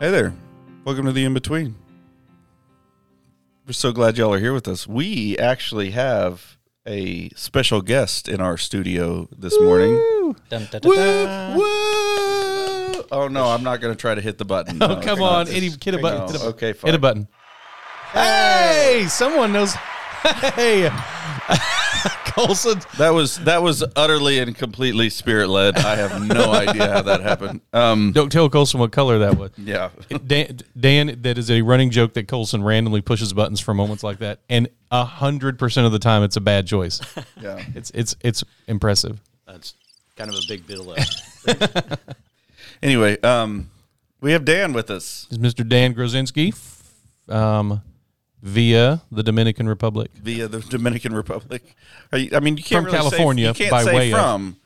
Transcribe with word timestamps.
Hey 0.00 0.10
there. 0.10 0.34
Welcome 0.84 1.06
to 1.06 1.12
the 1.12 1.24
in 1.24 1.32
between. 1.34 1.74
We're 3.66 3.72
so 3.72 3.92
glad 3.92 4.18
y'all 4.18 4.32
are 4.34 4.38
here 4.38 4.52
with 4.52 4.68
us. 4.68 4.86
We 4.86 5.36
actually 5.38 5.90
have 5.92 6.58
a 6.86 7.30
special 7.30 7.80
guest 7.80 8.28
in 8.28 8.40
our 8.40 8.56
studio 8.56 9.28
this 9.36 9.58
morning. 9.58 9.94
Dun, 10.50 10.68
dun, 10.70 10.80
dun, 10.80 10.80
Woo! 10.84 10.94
dun. 10.96 11.56
Woo! 11.56 11.64
Oh 13.10 13.28
no, 13.30 13.46
I'm 13.46 13.62
not 13.64 13.80
going 13.80 13.94
to 13.94 14.00
try 14.00 14.14
to 14.14 14.20
hit 14.20 14.38
the 14.38 14.44
button. 14.44 14.82
Oh, 14.82 14.86
No, 14.96 15.00
come 15.00 15.18
no, 15.18 15.24
on. 15.24 15.48
Any, 15.48 15.70
hit 15.70 15.94
a 15.94 15.98
button. 15.98 16.20
no, 16.20 16.26
hit, 16.26 16.40
a, 16.42 16.44
oh, 16.44 16.48
okay, 16.50 16.72
fine. 16.74 16.88
hit 16.90 16.94
a 16.94 17.00
button. 17.00 17.28
Hey, 18.12 19.06
someone 19.08 19.52
knows. 19.52 19.74
Hey, 20.56 20.90
Colson. 22.36 22.80
That 22.98 23.10
was 23.10 23.38
that 23.40 23.62
was 23.62 23.82
utterly 23.96 24.38
and 24.38 24.54
completely 24.54 25.08
spirit 25.10 25.48
led. 25.48 25.76
I 25.78 25.96
have 25.96 26.22
no 26.26 26.52
idea 26.52 26.92
how 26.92 27.02
that 27.02 27.22
happened. 27.22 27.62
Um, 27.72 28.12
Don't 28.12 28.30
tell 28.30 28.48
Colson 28.50 28.78
what 28.78 28.92
color 28.92 29.18
that 29.20 29.36
was. 29.38 29.50
yeah, 29.56 29.88
Dan, 30.26 30.58
Dan, 30.78 31.18
that 31.22 31.38
is 31.38 31.50
a 31.50 31.62
running 31.62 31.90
joke 31.90 32.12
that 32.14 32.28
Colson 32.28 32.62
randomly 32.62 33.00
pushes 33.00 33.32
buttons 33.32 33.58
for 33.58 33.72
moments 33.74 34.02
like 34.04 34.18
that, 34.18 34.40
and 34.50 34.68
a 34.90 35.04
hundred 35.04 35.58
percent 35.58 35.86
of 35.86 35.92
the 35.92 35.98
time 35.98 36.22
it's 36.22 36.36
a 36.36 36.40
bad 36.40 36.66
choice. 36.66 37.00
yeah. 37.40 37.64
It's 37.74 37.90
it's 37.94 38.14
it's 38.20 38.44
impressive. 38.66 39.20
That's 39.46 39.74
kind 40.16 40.30
of 40.30 40.36
a 40.36 40.42
big 40.46 40.66
bill. 40.66 40.92
Of, 40.92 40.98
Anyway, 42.82 43.18
um, 43.22 43.70
we 44.20 44.32
have 44.32 44.44
Dan 44.44 44.74
with 44.74 44.90
us 44.90 45.26
Is 45.30 45.38
Mr. 45.38 45.66
Dan 45.66 45.94
Grozinski, 45.94 46.54
um, 47.32 47.80
via 48.46 49.02
the 49.10 49.22
Dominican 49.22 49.68
Republic. 49.68 50.10
via 50.14 50.46
the 50.48 50.60
Dominican 50.76 51.14
Republic. 51.14 51.74
Are 52.12 52.18
you, 52.18 52.30
I 52.32 52.40
mean, 52.40 52.56
you 52.56 52.62
can't 52.62 52.84
From 52.84 52.92
really 52.94 52.96
say- 53.10 53.16
California 53.16 53.48
you 53.48 53.54
can't 53.54 53.70
by 53.70 53.82
say 53.84 53.94
way 53.94 54.12
of- 54.12 54.18
from 54.18 54.56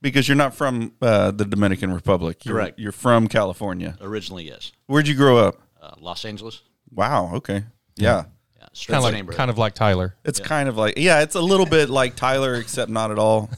because 0.00 0.26
you're 0.28 0.36
not 0.36 0.54
from 0.54 0.92
uh, 1.02 1.30
the 1.32 1.44
Dominican 1.44 1.92
Republic. 1.92 2.44
You're, 2.44 2.54
Correct. 2.54 2.78
You're 2.78 2.92
from 2.92 3.28
California. 3.28 3.96
originally, 4.00 4.44
yes. 4.46 4.72
Where'd 4.86 5.06
you 5.08 5.14
grow 5.14 5.36
up? 5.38 5.56
Uh, 5.80 5.90
Los 6.00 6.24
Angeles. 6.24 6.62
Wow. 6.92 7.32
Okay. 7.34 7.64
Yeah. 7.96 8.24
Yeah, 8.58 8.66
straight 8.72 8.94
Kind 9.02 9.14
of 9.16 9.26
like 9.28 9.36
kind 9.36 9.50
of 9.50 9.58
like 9.58 9.74
Tyler. 9.74 10.14
It's 10.24 10.40
kind 10.40 10.68
of 10.68 10.76
like 10.76 10.94
yeah, 10.96 11.20
it's 11.22 11.34
a 11.34 11.40
little 11.40 11.66
bit 11.78 11.90
like 11.90 12.16
Tyler, 12.16 12.54
except 12.54 12.90
not 12.90 13.10
at 13.10 13.18
all. 13.18 13.50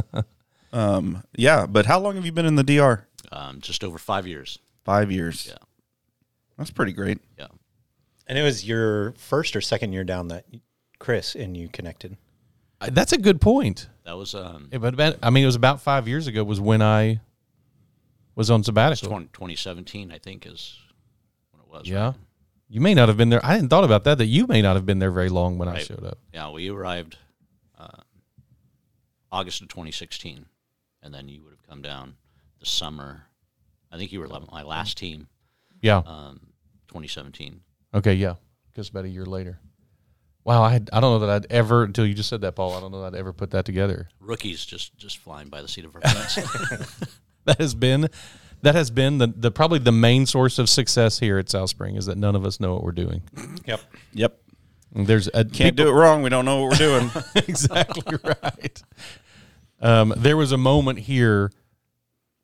um, 0.72 1.22
yeah, 1.36 1.66
but 1.66 1.86
how 1.86 2.00
long 2.00 2.14
have 2.16 2.24
you 2.24 2.32
been 2.32 2.46
in 2.46 2.54
the 2.56 2.64
DR? 2.64 3.06
um, 3.30 3.60
just 3.60 3.82
over 3.84 3.98
five 3.98 4.26
years. 4.26 4.58
Five 4.84 5.10
years. 5.12 5.46
Yeah. 5.48 5.56
That's 6.58 6.70
pretty 6.70 6.92
great. 6.92 7.18
Yeah. 7.38 7.46
And 8.32 8.38
it 8.38 8.44
was 8.44 8.66
your 8.66 9.12
first 9.18 9.54
or 9.54 9.60
second 9.60 9.92
year 9.92 10.04
down 10.04 10.28
that 10.28 10.46
Chris 10.98 11.34
and 11.34 11.54
you 11.54 11.68
connected. 11.68 12.16
Uh, 12.80 12.88
That's 12.90 13.12
a 13.12 13.18
good 13.18 13.42
point. 13.42 13.90
That 14.04 14.16
was 14.16 14.34
um, 14.34 14.70
Yeah, 14.72 14.78
but 14.78 14.94
about, 14.94 15.18
I 15.22 15.28
mean, 15.28 15.42
it 15.42 15.46
was 15.46 15.54
about 15.54 15.82
five 15.82 16.08
years 16.08 16.26
ago 16.28 16.42
was 16.42 16.58
when 16.58 16.80
I 16.80 17.20
was 18.34 18.50
on 18.50 18.64
sabbatical. 18.64 19.10
20, 19.10 19.26
2017, 19.34 20.10
I 20.10 20.16
think, 20.16 20.46
is 20.46 20.78
when 21.50 21.60
it 21.60 21.68
was. 21.68 21.86
Yeah. 21.86 22.06
right? 22.06 22.14
You 22.70 22.80
may 22.80 22.94
not 22.94 23.08
have 23.08 23.18
been 23.18 23.28
there. 23.28 23.44
I 23.44 23.52
hadn't 23.52 23.68
thought 23.68 23.84
about 23.84 24.04
that, 24.04 24.16
that 24.16 24.28
you 24.28 24.46
may 24.46 24.62
not 24.62 24.76
have 24.76 24.86
been 24.86 24.98
there 24.98 25.10
very 25.10 25.28
long 25.28 25.58
when 25.58 25.68
I 25.68 25.80
showed 25.80 26.02
up. 26.02 26.16
Yeah, 26.32 26.48
we 26.48 26.70
arrived 26.70 27.18
uh, 27.78 28.00
August 29.30 29.60
of 29.60 29.68
2016, 29.68 30.46
and 31.02 31.12
then 31.12 31.28
you 31.28 31.42
would 31.42 31.50
have 31.50 31.68
come 31.68 31.82
down 31.82 32.14
the 32.60 32.66
summer. 32.66 33.24
I 33.90 33.98
think 33.98 34.10
you 34.10 34.20
were 34.20 34.28
my 34.50 34.62
last 34.62 34.96
team, 34.96 35.28
Yeah. 35.82 35.98
um, 36.06 36.40
2017. 36.88 37.60
Okay. 37.94 38.14
Yeah. 38.14 38.34
Just 38.74 38.90
about 38.90 39.04
a 39.04 39.08
year 39.08 39.26
later. 39.26 39.58
Wow. 40.44 40.62
I 40.62 40.72
had, 40.72 40.90
I 40.92 41.00
don't 41.00 41.12
know 41.20 41.26
that 41.26 41.30
I'd 41.30 41.52
ever, 41.52 41.84
until 41.84 42.06
you 42.06 42.14
just 42.14 42.28
said 42.28 42.40
that, 42.40 42.56
Paul, 42.56 42.74
I 42.74 42.80
don't 42.80 42.90
know 42.90 43.02
that 43.02 43.14
I'd 43.14 43.18
ever 43.18 43.32
put 43.32 43.50
that 43.50 43.64
together. 43.64 44.08
Rookies 44.20 44.64
just 44.64 44.96
just 44.96 45.18
flying 45.18 45.48
by 45.48 45.62
the 45.62 45.68
seat 45.68 45.84
of 45.84 45.94
our 45.94 46.00
pants. 46.00 46.38
That 47.44 47.58
has 47.58 47.74
been, 47.74 48.08
that 48.62 48.76
has 48.76 48.92
been 48.92 49.18
the, 49.18 49.26
the 49.26 49.50
probably 49.50 49.80
the 49.80 49.90
main 49.90 50.26
source 50.26 50.60
of 50.60 50.68
success 50.68 51.18
here 51.18 51.38
at 51.38 51.48
South 51.50 51.70
Spring 51.70 51.96
is 51.96 52.06
that 52.06 52.16
none 52.16 52.36
of 52.36 52.46
us 52.46 52.60
know 52.60 52.72
what 52.72 52.84
we're 52.84 52.92
doing. 52.92 53.22
Yep. 53.66 53.80
Yep. 54.12 54.38
There's 54.94 55.28
a 55.34 55.44
Can't 55.44 55.74
do 55.74 55.88
it 55.88 55.92
wrong. 55.92 56.22
We 56.22 56.30
don't 56.30 56.44
know 56.44 56.62
what 56.62 56.70
we're 56.70 56.76
doing. 56.76 57.10
exactly 57.34 58.16
right. 58.22 58.82
Um, 59.80 60.14
there 60.16 60.36
was 60.36 60.52
a 60.52 60.56
moment 60.56 61.00
here 61.00 61.50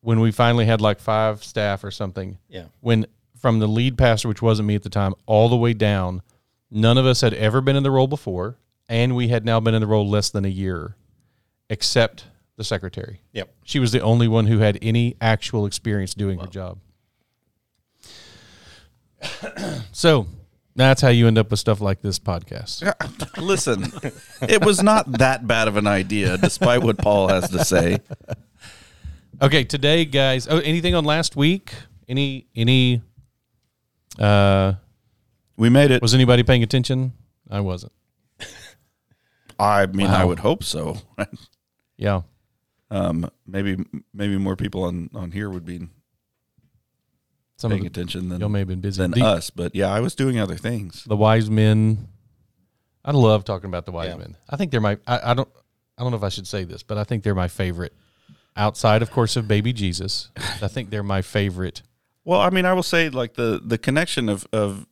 when 0.01 0.19
we 0.19 0.33
finally 0.33 0.65
had 0.65 0.81
like 0.81 0.99
five 0.99 1.45
staff 1.45 1.85
or 1.85 1.93
something. 1.93 2.39
Yeah. 2.49 2.65
When 2.81 3.07
from 3.39 3.59
the 3.59 3.67
lead 3.67 3.97
pastor, 3.97 4.29
which 4.29 4.43
wasn't 4.43 4.67
me 4.67 4.75
at 4.75 4.83
the 4.83 4.91
time, 4.91 5.15
all 5.27 5.49
the 5.49 5.57
way 5.57 5.73
down, 5.73 6.23
none 6.71 6.99
of 6.99 7.07
us 7.07 7.21
had 7.21 7.35
ever 7.35 7.61
been 7.61 7.77
in 7.77 7.83
the 7.83 7.91
role 7.91 8.07
before, 8.07 8.59
and 8.89 9.15
we 9.15 9.29
had 9.29 9.45
now 9.45 9.61
been 9.61 9.75
in 9.75 9.81
the 9.81 9.87
role 9.87 10.09
less 10.09 10.31
than 10.31 10.45
a 10.45 10.49
year, 10.49 10.97
except 11.71 12.25
the 12.57 12.65
secretary. 12.65 13.23
Yep. 13.33 13.55
She 13.65 13.79
was 13.79 13.93
the 13.93 14.01
only 14.01 14.29
one 14.29 14.47
who 14.47 14.59
had 14.59 14.79
any 14.83 15.17
actual 15.21 15.67
experience 15.67 16.15
doing 16.15 16.39
her 16.39 16.47
job. 16.47 16.79
so 19.93 20.27
that's 20.75 21.01
how 21.01 21.09
you 21.09 21.27
end 21.27 21.39
up 21.39 21.51
with 21.51 21.61
stuff 21.61 21.81
like 21.81 22.03
this 22.03 22.19
podcast. 22.19 22.93
Listen, 23.39 23.93
it 24.43 24.65
was 24.65 24.83
not 24.83 25.11
that 25.19 25.47
bad 25.47 25.69
of 25.69 25.77
an 25.77 25.87
idea, 25.87 26.37
despite 26.39 26.83
what 26.83 26.99
Paul 26.99 27.29
has 27.29 27.51
to 27.51 27.65
say. 27.65 27.99
Okay, 29.41 29.63
today, 29.63 30.05
guys. 30.05 30.49
Oh, 30.49 30.59
anything 30.59 30.95
on 30.95 31.05
last 31.05 31.37
week? 31.37 31.73
Any 32.09 32.47
any? 32.57 33.03
Uh, 34.19 34.75
We 35.57 35.69
made 35.71 35.91
it. 35.91 36.03
was 36.03 36.15
anybody 36.15 36.43
paying 36.43 36.63
attention? 36.63 37.13
I 37.51 37.61
wasn't. 37.61 37.93
I 39.59 39.87
mean, 39.87 40.07
I 40.09 40.23
Wow. 40.25 40.29
would 40.29 40.39
hope 40.41 40.65
so. 40.65 40.99
Yeah. 41.97 42.23
um, 42.93 43.29
maybe 43.45 43.77
maybe 44.15 44.39
more 44.39 44.55
people 44.55 44.85
on 44.85 45.11
on 45.15 45.33
here 45.33 45.51
would 45.51 45.65
be 45.67 45.89
Some 47.57 47.71
paying 47.73 47.85
of 47.87 47.93
the, 47.93 48.01
attention 48.01 48.29
than 48.29 48.39
y'all 48.41 48.49
may 48.49 48.61
have 48.61 48.69
been 48.69 48.81
busy. 48.81 49.03
than 49.03 49.11
The, 49.11 49.25
us. 49.25 49.51
But 49.51 49.75
yeah, 49.75 49.89
I 49.93 49.99
was 49.99 50.15
doing 50.15 50.39
other 50.39 50.57
things. 50.57 51.03
the 51.05 51.17
wise 51.17 51.51
men. 51.51 52.07
I 53.05 53.11
love 53.11 53.45
talking 53.45 53.69
about 53.69 53.85
the 53.85 53.91
wise 53.93 54.11
Yeah. 54.11 54.17
men. 54.19 54.37
I 54.49 54.57
think 54.57 54.71
they're 54.71 54.81
my. 54.81 54.97
I, 55.09 55.33
I 55.33 55.35
don't. 55.35 55.49
I 55.99 56.03
don't 56.03 56.13
know 56.13 56.17
if 56.19 56.23
I 56.23 56.29
should 56.29 56.47
say 56.47 56.63
this, 56.63 56.85
but 56.85 56.99
I 56.99 57.03
think 57.05 57.25
they're 57.25 57.35
my 57.35 57.49
favorite. 57.49 57.93
Outside, 58.57 59.03
of 59.03 59.11
course, 59.11 59.35
of 59.37 59.49
baby 59.49 59.73
Jesus, 59.73 60.29
I 60.63 60.69
think 60.69 60.91
they're 60.91 61.03
my 61.03 61.23
favorite. 61.23 61.83
Well, 62.29 62.43
I 62.43 62.51
mean, 62.51 62.67
I 62.67 62.75
will 62.75 62.83
say 62.83 63.09
like 63.09 63.35
the 63.35 63.59
the 63.65 63.79
connection 63.79 64.29
of 64.29 64.47
of 64.53 64.87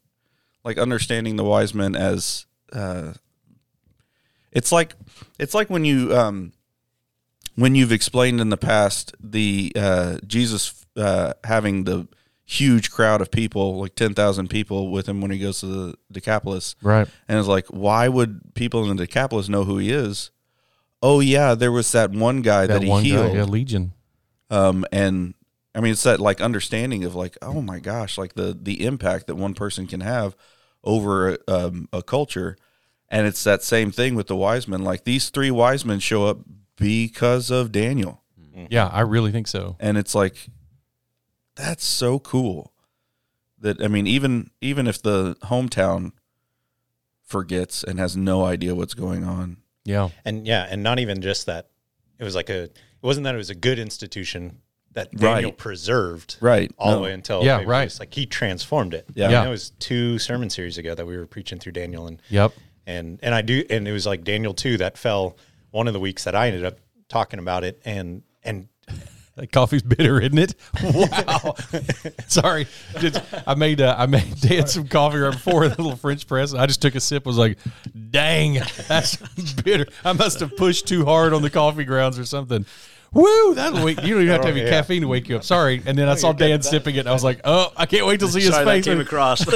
like 0.64 0.78
understanding 0.78 1.36
the 1.36 1.44
wise 1.44 1.74
men 1.74 1.94
as 1.94 2.46
uh, 2.72 3.12
it's 4.52 4.72
like 4.72 4.94
it's 5.38 5.52
like 5.52 5.68
when 5.68 5.84
you 5.84 6.16
um 6.16 6.52
when 7.56 7.74
you've 7.74 7.92
explained 7.92 8.40
in 8.40 8.48
the 8.48 8.56
past 8.56 9.14
the 9.20 9.70
uh, 9.76 10.16
Jesus 10.26 10.86
uh, 10.96 11.34
having 11.44 11.84
the 11.84 12.08
huge 12.46 12.90
crowd 12.90 13.20
of 13.20 13.30
people, 13.30 13.80
like 13.80 13.94
ten 13.96 14.14
thousand 14.14 14.48
people 14.48 14.90
with 14.90 15.06
him 15.06 15.20
when 15.20 15.30
he 15.30 15.38
goes 15.38 15.60
to 15.60 15.66
the 15.66 15.94
Decapolis, 16.10 16.74
Right. 16.80 17.06
and 17.28 17.38
it's 17.38 17.48
like, 17.48 17.66
why 17.66 18.08
would 18.08 18.54
people 18.54 18.90
in 18.90 18.96
the 18.96 19.04
Decapolis 19.06 19.50
know 19.50 19.64
who 19.64 19.76
he 19.76 19.90
is? 19.90 20.30
Oh 21.02 21.20
yeah, 21.20 21.54
there 21.54 21.70
was 21.70 21.92
that 21.92 22.12
one 22.12 22.40
guy 22.40 22.66
that, 22.66 22.72
That 22.72 22.82
he 22.82 22.88
one 22.88 23.04
healed 23.04 23.32
guy, 23.32 23.38
yeah, 23.40 23.44
Legion. 23.44 23.92
um, 24.48 24.86
and 24.90 25.34
I 25.76 25.80
mean, 25.80 25.92
it's 25.92 26.02
that 26.04 26.20
like 26.20 26.40
understanding 26.40 27.04
of 27.04 27.14
like, 27.14 27.36
oh 27.42 27.60
my 27.60 27.78
gosh, 27.80 28.16
like 28.16 28.34
the 28.34 28.56
the 28.60 28.84
impact 28.84 29.26
that 29.26 29.34
one 29.36 29.52
person 29.54 29.86
can 29.86 30.00
have 30.00 30.34
over 30.82 31.36
um, 31.46 31.86
a 31.92 32.02
culture, 32.02 32.56
and 33.10 33.26
it's 33.26 33.44
that 33.44 33.62
same 33.62 33.90
thing 33.92 34.14
with 34.14 34.26
the 34.26 34.36
wise 34.36 34.66
men. 34.66 34.82
Like 34.82 35.04
these 35.04 35.28
three 35.28 35.50
wise 35.50 35.84
men 35.84 35.98
show 36.00 36.24
up 36.26 36.38
because 36.76 37.50
of 37.50 37.72
Daniel, 37.72 38.22
Yeah, 38.70 38.86
I 38.88 39.02
really 39.02 39.32
think 39.32 39.48
so. 39.48 39.76
and 39.78 39.98
it's 39.98 40.14
like 40.14 40.48
that's 41.56 41.84
so 41.84 42.18
cool. 42.18 42.72
That 43.58 43.82
I 43.82 43.88
mean, 43.88 44.06
even 44.06 44.50
even 44.62 44.86
if 44.86 45.02
the 45.02 45.36
hometown 45.44 46.12
forgets 47.22 47.82
and 47.84 47.98
has 47.98 48.16
no 48.16 48.44
idea 48.44 48.74
what's 48.74 48.94
going 48.94 49.24
on, 49.24 49.58
Yeah. 49.84 50.08
And 50.24 50.46
yeah, 50.46 50.66
and 50.70 50.82
not 50.82 50.98
even 50.98 51.20
just 51.20 51.46
that. 51.46 51.68
It 52.18 52.24
was 52.24 52.34
like 52.34 52.48
a. 52.48 52.64
It 52.64 53.02
wasn't 53.02 53.24
that 53.24 53.34
it 53.34 53.38
was 53.38 53.50
a 53.50 53.54
good 53.54 53.78
institution 53.78 54.62
that 54.96 55.12
Daniel 55.12 55.50
Right. 55.52 55.56
preserved 55.58 56.36
right? 56.40 56.70
all 56.76 56.90
No. 56.90 56.96
the 56.96 57.02
way 57.04 57.12
until 57.12 57.44
Yeah, 57.44 57.58
maybe 57.58 57.68
right. 57.70 57.84
just, 57.86 58.00
like 58.00 58.12
he 58.12 58.26
transformed 58.26 58.92
it. 58.92 59.06
Yeah. 59.14 59.24
I 59.24 59.28
mean, 59.28 59.32
Yeah. 59.34 59.46
It 59.46 59.50
was 59.50 59.70
two 59.78 60.18
sermon 60.18 60.50
series 60.50 60.76
ago 60.78 60.94
that 60.94 61.06
we 61.06 61.16
were 61.16 61.26
preaching 61.26 61.58
through 61.58 61.72
Daniel 61.72 62.06
and 62.08 62.20
Yep. 62.30 62.52
and 62.86 63.18
and 63.22 63.34
I 63.34 63.42
do 63.42 63.62
and 63.70 63.86
it 63.86 63.92
was 63.92 64.06
like 64.06 64.24
Daniel 64.24 64.52
two 64.54 64.76
that 64.78 64.98
fell 64.98 65.36
one 65.70 65.86
of 65.86 65.92
the 65.92 66.00
weeks 66.00 66.24
that 66.24 66.34
I 66.34 66.48
ended 66.48 66.64
up 66.64 66.78
talking 67.08 67.38
about 67.38 67.62
it 67.62 67.80
and 67.84 68.22
and 68.42 68.68
That 69.36 69.52
coffee's 69.52 69.82
bitter, 69.82 70.18
isn't 70.18 70.38
it? 70.38 70.54
Wow. 70.82 71.54
Sorry, 72.26 72.66
Just- 72.98 73.20
I 73.46 73.54
made 73.54 73.82
uh, 73.82 73.94
I 73.98 74.06
made 74.06 74.40
Dan 74.40 74.66
some 74.66 74.88
coffee 74.88 75.18
right 75.18 75.30
before 75.32 75.68
the 75.68 75.76
little 75.82 75.96
French 75.98 76.26
press. 76.26 76.52
And 76.52 76.60
I 76.60 76.64
just 76.64 76.80
took 76.80 76.94
a 76.94 77.00
sip. 77.00 77.26
Was 77.26 77.36
like, 77.36 77.58
dang, 78.10 78.62
that's 78.88 79.16
bitter. 79.62 79.86
I 80.06 80.14
must 80.14 80.40
have 80.40 80.56
pushed 80.56 80.88
too 80.88 81.04
hard 81.04 81.34
on 81.34 81.42
the 81.42 81.50
coffee 81.50 81.84
grounds 81.84 82.18
or 82.18 82.24
something. 82.24 82.64
Woo! 83.16 83.54
That'll 83.54 83.84
wake. 83.84 84.02
You 84.02 84.14
don't 84.14 84.22
even 84.22 84.32
have 84.32 84.42
to 84.42 84.46
have 84.48 84.56
oh, 84.56 84.58
your 84.58 84.66
yeah. 84.68 84.80
caffeine 84.80 85.02
to 85.02 85.08
wake 85.08 85.28
you 85.28 85.36
up. 85.36 85.44
Sorry. 85.44 85.82
And 85.84 85.96
then 85.96 86.08
I 86.08 86.12
oh, 86.12 86.16
saw 86.16 86.32
Dan 86.32 86.62
sipping 86.62 86.96
it. 86.96 87.00
And 87.00 87.08
I 87.08 87.12
was 87.12 87.24
like, 87.24 87.40
oh, 87.44 87.72
I 87.76 87.86
can't 87.86 88.06
wait 88.06 88.20
to 88.20 88.28
see 88.28 88.40
his 88.40 88.50
Sorry 88.50 88.64
that 88.64 88.70
face. 88.70 88.84
came 88.84 89.00
across. 89.00 89.46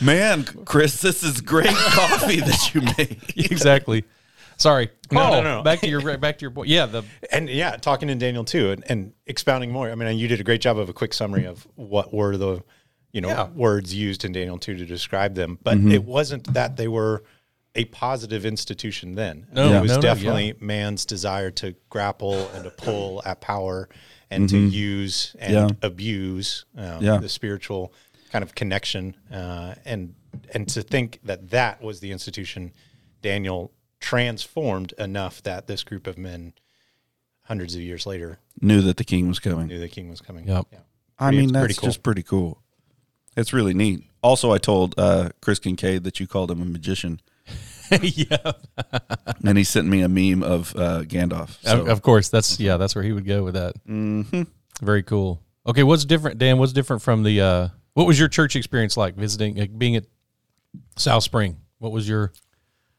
Man, 0.00 0.44
Chris, 0.44 1.00
this 1.02 1.24
is 1.24 1.40
great 1.40 1.66
coffee 1.74 2.40
that 2.40 2.74
you 2.74 2.82
make. 2.96 3.36
exactly. 3.50 4.04
Sorry, 4.56 4.90
No, 5.12 5.20
Paul. 5.20 5.30
no, 5.32 5.42
no, 5.42 5.56
no. 5.58 5.62
Back 5.62 5.80
to 5.80 5.88
your 5.88 6.18
back 6.18 6.38
to 6.38 6.42
your 6.42 6.50
point. 6.50 6.68
Yeah, 6.68 6.86
the 6.86 7.04
and 7.30 7.48
yeah, 7.48 7.76
talking 7.76 8.08
in 8.08 8.18
Daniel 8.18 8.44
two, 8.44 8.72
and, 8.72 8.84
and 8.88 9.12
expounding 9.26 9.70
more. 9.70 9.88
I 9.90 9.94
mean, 9.94 10.18
you 10.18 10.26
did 10.26 10.40
a 10.40 10.44
great 10.44 10.60
job 10.60 10.78
of 10.78 10.88
a 10.88 10.92
quick 10.92 11.14
summary 11.14 11.44
of 11.44 11.66
what 11.76 12.12
were 12.12 12.36
the, 12.36 12.62
you 13.12 13.20
know, 13.20 13.28
Yeah. 13.28 13.48
words 13.50 13.94
used 13.94 14.24
in 14.24 14.32
Daniel 14.32 14.58
two 14.58 14.76
to 14.76 14.84
describe 14.84 15.34
them. 15.34 15.58
But 15.62 15.78
mm-hmm. 15.78 15.92
it 15.92 16.04
wasn't 16.04 16.52
that 16.54 16.76
they 16.76 16.88
were 16.88 17.22
a 17.74 17.84
positive 17.86 18.44
institution 18.44 19.14
then. 19.14 19.46
No, 19.52 19.72
it 19.72 19.80
was 19.80 19.90
no, 19.90 19.96
no, 19.96 20.02
definitely 20.02 20.54
man's 20.60 21.04
desire 21.04 21.50
to 21.52 21.74
grapple 21.90 22.48
and 22.54 22.64
to 22.64 22.70
pull 22.70 23.22
at 23.24 23.40
power 23.40 23.88
and 24.30 24.48
to 24.48 24.58
use 24.58 25.34
and 25.38 25.52
Yeah. 25.52 25.68
abuse 25.82 26.64
um, 26.76 27.02
Yeah. 27.02 27.18
the 27.18 27.28
spiritual 27.28 27.92
kind 28.32 28.42
of 28.42 28.54
connection, 28.54 29.14
uh, 29.32 29.74
and 29.84 30.14
and 30.52 30.68
to 30.68 30.82
think 30.82 31.20
that 31.24 31.50
that 31.50 31.80
was 31.82 32.00
the 32.00 32.12
institution 32.12 32.72
Daniel 33.22 33.72
transformed 34.00 34.92
enough 34.98 35.42
that 35.42 35.66
this 35.66 35.82
group 35.82 36.06
of 36.06 36.18
men 36.18 36.52
hundreds 37.44 37.74
of 37.74 37.80
years 37.80 38.06
later 38.06 38.38
Knew 38.60 38.80
that 38.82 38.96
the 38.98 39.04
king 39.04 39.28
was 39.28 39.38
coming. 39.38 39.66
knew 39.68 39.78
the 39.80 39.88
king 39.88 40.08
was 40.10 40.20
coming. 40.20 40.46
Yep. 40.46 40.66
Yeah. 40.72 40.78
I 41.18 41.24
Pretty- 41.28 41.38
mean, 41.38 41.52
that's 41.52 41.62
pretty 41.62 41.74
cool. 41.74 41.88
just 41.88 42.02
pretty 42.02 42.22
cool. 42.22 42.62
It's 43.36 43.52
really 43.52 43.72
neat. 43.74 44.04
Also, 44.22 44.50
I 44.52 44.58
told 44.58 44.94
uh, 44.98 45.30
Chris 45.40 45.58
Kincaid 45.58 46.04
that 46.04 46.20
you 46.20 46.26
called 46.26 46.50
him 46.50 46.60
a 46.60 46.64
magician, 46.64 47.20
yeah. 48.02 48.52
and 49.44 49.56
he 49.58 49.64
sent 49.64 49.86
me 49.88 50.02
a 50.02 50.08
meme 50.08 50.42
of 50.42 50.74
uh, 50.76 51.02
Gandalf. 51.02 51.58
So, 51.62 51.80
Of, 51.82 51.88
of 51.88 52.02
course, 52.02 52.28
that's 52.28 52.58
yeah, 52.60 52.76
that's 52.76 52.94
where 52.94 53.04
he 53.04 53.12
would 53.12 53.26
go 53.26 53.42
with 53.44 53.54
that. 53.54 53.74
Mm-hmm. 53.86 54.42
Very 54.82 55.02
cool. 55.02 55.42
Okay, 55.66 55.82
what's 55.82 56.04
different, 56.04 56.38
Dan? 56.38 56.58
What's 56.58 56.72
different 56.72 57.02
from 57.02 57.22
the? 57.22 57.40
uh 57.40 57.68
What 57.94 58.06
was 58.06 58.18
your 58.18 58.28
church 58.28 58.56
experience 58.56 58.96
like 58.96 59.14
visiting, 59.16 59.56
like 59.56 59.76
being 59.78 59.96
at 59.96 60.04
South 60.96 61.22
Spring? 61.24 61.56
What 61.78 61.92
was 61.92 62.08
your? 62.08 62.32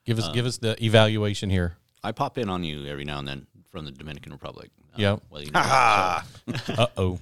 Give 0.06 0.18
us 0.20 0.30
give 0.34 0.46
us 0.46 0.58
the 0.58 0.76
evaluation 0.84 1.50
here. 1.50 1.78
I 2.04 2.12
pop 2.14 2.38
in 2.38 2.50
on 2.50 2.64
you 2.64 2.86
every 2.86 3.06
now 3.06 3.20
and 3.20 3.28
then 3.28 3.46
from 3.72 3.86
the 3.86 3.92
Dominican 3.92 4.32
Republic. 4.32 4.72
Uh, 4.94 4.96
Yeah. 4.98 5.18
Whether 5.30 5.46
you 5.46 5.52
know 5.52 5.60
that. 5.62 6.26
So, 6.66 6.74
Uh 6.78 6.88
oh. 6.98 7.20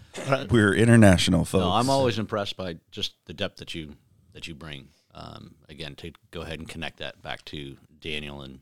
we're 0.50 0.74
international 0.74 1.44
folks. 1.44 1.62
no, 1.64 1.72
I'm 1.72 1.90
always 1.90 2.18
impressed 2.19 2.56
by 2.56 2.78
just 2.92 3.14
the 3.25 3.34
depth 3.34 3.58
that 3.58 3.75
you 3.75 3.96
that 4.34 4.48
you 4.48 4.56
bring. 4.56 4.88
Um, 5.19 5.56
again, 5.68 5.96
to 5.96 6.12
go 6.30 6.42
ahead 6.42 6.60
and 6.60 6.69
connect 6.69 7.00
that 7.00 7.24
back 7.24 7.44
to 7.46 7.75
Daniel 8.00 8.42
and 8.44 8.60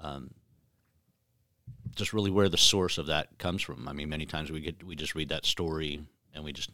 um, 0.00 0.30
just 1.94 2.14
really 2.14 2.30
where 2.30 2.48
the 2.48 2.56
source 2.56 2.96
of 2.96 3.06
that 3.06 3.36
comes 3.38 3.60
from. 3.60 3.86
I 3.86 3.92
mean, 3.92 4.08
many 4.08 4.24
times 4.24 4.50
we 4.50 4.60
get 4.60 4.82
we 4.82 4.96
just 4.96 5.14
read 5.14 5.28
that 5.28 5.44
story 5.44 6.00
and 6.34 6.44
we 6.44 6.52
just 6.54 6.70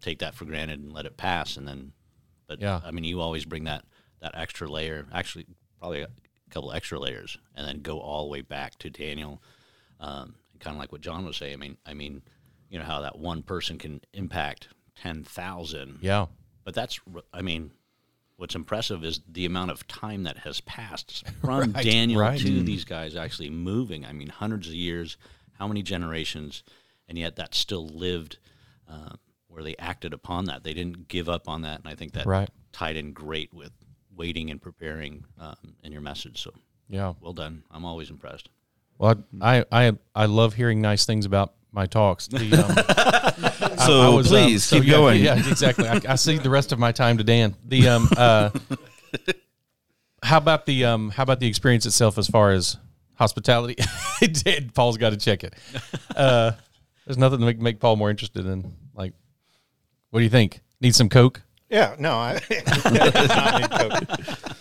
take 0.00 0.20
that 0.20 0.34
for 0.36 0.44
granted 0.44 0.78
and 0.80 0.92
let 0.92 1.04
it 1.06 1.16
pass, 1.16 1.56
and 1.56 1.66
then, 1.66 1.92
but 2.46 2.60
Yeah. 2.60 2.80
I 2.84 2.92
mean, 2.92 3.02
you 3.04 3.20
always 3.20 3.44
bring 3.44 3.64
that 3.64 3.84
that 4.20 4.36
extra 4.36 4.68
layer. 4.68 5.06
Actually, 5.12 5.46
probably 5.80 6.02
a 6.02 6.08
couple 6.50 6.72
extra 6.72 6.98
layers, 7.00 7.36
and 7.56 7.66
then 7.66 7.80
go 7.80 7.98
all 7.98 8.24
the 8.26 8.30
way 8.30 8.40
back 8.42 8.78
to 8.78 8.90
Daniel. 8.90 9.42
Um, 9.98 10.36
kind 10.60 10.76
of 10.76 10.80
like 10.80 10.92
what 10.92 11.00
John 11.00 11.24
was 11.24 11.36
saying. 11.36 11.54
I 11.54 11.56
mean, 11.56 11.76
I 11.84 11.94
mean, 11.94 12.22
you 12.68 12.78
know 12.78 12.84
how 12.84 13.00
that 13.00 13.18
one 13.18 13.42
person 13.42 13.78
can 13.78 14.00
impact 14.12 14.68
ten 14.94 15.24
thousand 15.24 15.98
Yeah. 16.02 16.26
but 16.62 16.74
that's 16.74 17.00
I 17.32 17.42
mean 17.42 17.72
what's 18.40 18.54
impressive 18.54 19.04
is 19.04 19.20
the 19.30 19.44
amount 19.44 19.70
of 19.70 19.86
time 19.86 20.22
that 20.22 20.38
has 20.38 20.62
passed 20.62 21.24
from 21.42 21.72
Right, 21.72 21.84
daniel 21.84 22.20
right. 22.20 22.38
to 22.38 22.62
these 22.62 22.84
guys 22.86 23.14
actually 23.14 23.50
moving 23.50 24.06
i 24.06 24.12
mean 24.12 24.28
hundreds 24.28 24.66
of 24.68 24.74
years 24.74 25.18
how 25.58 25.68
many 25.68 25.82
generations 25.82 26.62
and 27.06 27.18
yet 27.18 27.36
that 27.36 27.54
still 27.54 27.86
lived 27.86 28.38
uh, 28.88 29.10
where 29.48 29.62
they 29.62 29.76
acted 29.78 30.14
upon 30.14 30.46
that 30.46 30.64
they 30.64 30.72
didn't 30.72 31.06
give 31.08 31.28
up 31.28 31.48
on 31.50 31.60
that 31.62 31.80
and 31.80 31.88
i 31.88 31.94
think 31.94 32.12
that 32.14 32.26
Right. 32.26 32.48
tied 32.72 32.96
in 32.96 33.12
great 33.12 33.52
with 33.52 33.72
waiting 34.16 34.50
and 34.50 34.60
preparing 34.60 35.24
um, 35.38 35.76
in 35.84 35.92
your 35.92 36.00
message 36.00 36.40
so 36.42 36.50
Yeah. 36.88 37.12
well 37.20 37.34
done 37.34 37.62
i'm 37.70 37.84
always 37.84 38.08
impressed 38.08 38.48
Well, 38.96 39.22
I 39.40 39.64
I 39.70 39.92
I 40.14 40.24
love 40.26 40.54
hearing 40.54 40.80
nice 40.80 41.04
things 41.04 41.26
about 41.26 41.52
my 41.72 41.86
talks. 41.86 42.26
The, 42.28 42.52
um, 42.54 43.76
So 43.86 44.00
I 44.00 44.08
was, 44.14 44.32
um, 44.32 44.38
please 44.44 44.64
so 44.64 44.76
keep 44.76 44.86
yeah, 44.86 44.92
going. 44.92 45.22
Yeah, 45.22 45.36
exactly. 45.36 45.88
I, 45.88 46.00
I 46.08 46.14
see 46.16 46.38
the 46.38 46.50
rest 46.50 46.72
of 46.72 46.78
my 46.78 46.92
time 46.92 47.18
to 47.18 47.24
Dan. 47.24 47.54
The 47.64 47.88
um 47.88 48.08
uh, 48.16 48.50
how 50.22 50.38
about 50.38 50.66
the 50.66 50.84
um 50.84 51.10
how 51.10 51.22
about 51.22 51.40
the 51.40 51.46
experience 51.46 51.86
itself 51.86 52.18
as 52.18 52.26
far 52.28 52.50
as 52.52 52.76
hospitality? 53.14 53.76
it 54.22 54.34
did. 54.44 54.74
Paul's 54.74 54.98
got 54.98 55.10
to 55.10 55.16
check 55.16 55.44
it. 55.44 55.54
Uh, 56.14 56.52
there's 57.06 57.18
nothing 57.18 57.40
to 57.40 57.46
make, 57.46 57.58
make 57.58 57.80
Paul 57.80 57.96
more 57.96 58.10
interested 58.10 58.46
in. 58.46 58.74
Like, 58.94 59.14
what 60.10 60.20
do 60.20 60.24
you 60.24 60.30
think? 60.30 60.60
Need 60.80 60.94
some 60.94 61.08
Coke? 61.08 61.42
Yeah, 61.68 61.94
no, 61.98 62.12
I, 62.12 62.40
it 62.50 62.64
does 62.66 63.28
not 63.28 63.60
need 63.60 63.70
Coke. 63.70 64.56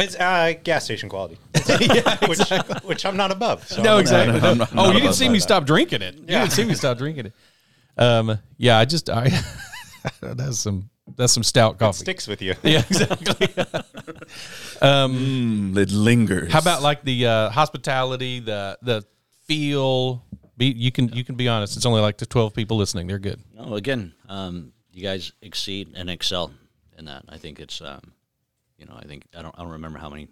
It's 0.00 0.16
uh, 0.16 0.54
gas 0.64 0.84
station 0.84 1.08
quality, 1.08 1.38
which, 2.28 2.38
which 2.84 3.06
I'm 3.06 3.16
not 3.16 3.30
above. 3.32 3.66
So 3.68 3.82
No, 3.82 3.92
I'm- 3.92 4.00
exactly. 4.00 4.40
I'm 4.40 4.58
not- 4.58 4.72
oh, 4.72 4.74
not 4.76 4.86
you 4.88 4.92
didn't 4.94 5.02
above 5.06 5.14
see 5.16 5.28
me 5.28 5.38
stop 5.40 5.64
drinking 5.66 6.02
it. 6.02 6.14
You 6.16 6.26
didn't 6.26 6.52
see 6.52 6.64
me 6.64 6.74
stop 6.74 6.98
drinking 6.98 7.26
it. 7.26 7.32
Um, 7.96 8.38
yeah, 8.56 8.78
I 8.78 8.84
just 8.84 9.10
I 9.10 9.30
that's 10.22 10.58
some 10.58 10.88
that's 11.16 11.32
some 11.32 11.42
stout 11.42 11.74
It 11.74 11.78
coffee. 11.80 11.98
sticks 11.98 12.26
with 12.26 12.40
you. 12.40 12.54
Yeah, 12.62 12.82
exactly. 12.88 13.46
Mm, 14.80 15.76
it 15.76 15.90
lingers. 15.90 16.52
How 16.52 16.60
about 16.60 16.82
like 16.82 17.02
the 17.04 17.26
uh, 17.26 17.50
hospitality, 17.50 18.40
the 18.40 18.78
the 18.82 19.04
feel? 19.46 20.24
Be 20.56 20.66
you 20.66 20.92
can 20.92 21.08
you 21.10 21.24
can 21.24 21.34
be 21.36 21.48
honest. 21.48 21.76
It's 21.76 21.86
only 21.86 22.00
like 22.00 22.18
the 22.18 22.26
twelve 22.26 22.54
people 22.54 22.76
listening. 22.76 23.06
They're 23.06 23.18
good. 23.18 23.40
No, 23.54 23.74
again, 23.74 24.12
um, 24.28 24.72
you 24.92 25.02
guys 25.02 25.32
exceed 25.42 25.92
and 25.94 26.08
excel 26.10 26.52
in 26.98 27.06
that. 27.06 27.24
I 27.28 27.38
think 27.38 27.60
it's, 27.60 27.80
um, 27.80 28.12
you 28.80 28.86
know, 28.86 28.96
I 28.96 29.06
think 29.06 29.26
I 29.36 29.42
don't, 29.42 29.54
I 29.56 29.62
don't 29.62 29.72
remember 29.72 29.98
how 29.98 30.08
many, 30.08 30.28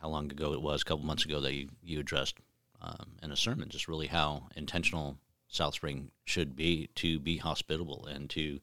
how 0.00 0.08
long 0.08 0.30
ago 0.30 0.52
it 0.52 0.60
was, 0.60 0.82
a 0.82 0.84
couple 0.84 1.04
months 1.04 1.24
ago 1.24 1.40
that 1.40 1.54
you 1.54 1.68
you 1.82 2.00
addressed 2.00 2.34
um, 2.82 3.12
in 3.22 3.30
a 3.30 3.36
sermon, 3.36 3.68
just 3.68 3.88
really 3.88 4.08
how 4.08 4.48
intentional 4.56 5.16
South 5.48 5.74
Spring 5.74 6.10
should 6.24 6.56
be 6.56 6.88
to 6.96 7.20
be 7.20 7.36
hospitable 7.36 8.06
and 8.06 8.28
to 8.30 8.58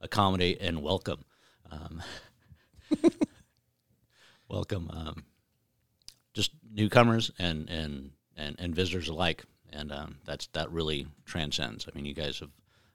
accommodate 0.00 0.58
and 0.60 0.82
welcome, 0.82 1.24
um, 1.70 2.00
welcome, 4.48 4.88
um, 4.92 5.24
just 6.32 6.52
newcomers 6.72 7.32
and 7.40 7.68
and 7.68 8.12
and, 8.36 8.54
and 8.60 8.74
visitors 8.74 9.08
alike. 9.08 9.44
And 9.72 9.90
um, 9.90 10.18
that's 10.24 10.46
that 10.48 10.70
really 10.70 11.08
transcends. 11.24 11.86
I 11.88 11.96
mean, 11.96 12.06
you 12.06 12.14
guys 12.14 12.38
have 12.38 12.50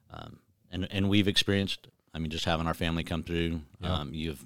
um, 0.10 0.40
and 0.72 0.88
and 0.90 1.10
we've 1.10 1.28
experienced. 1.28 1.90
I 2.14 2.20
mean, 2.20 2.30
just 2.30 2.46
having 2.46 2.68
our 2.68 2.74
family 2.74 3.06
come 3.06 3.24
through, 3.24 3.62
um, 3.84 4.14
you've, 4.14 4.46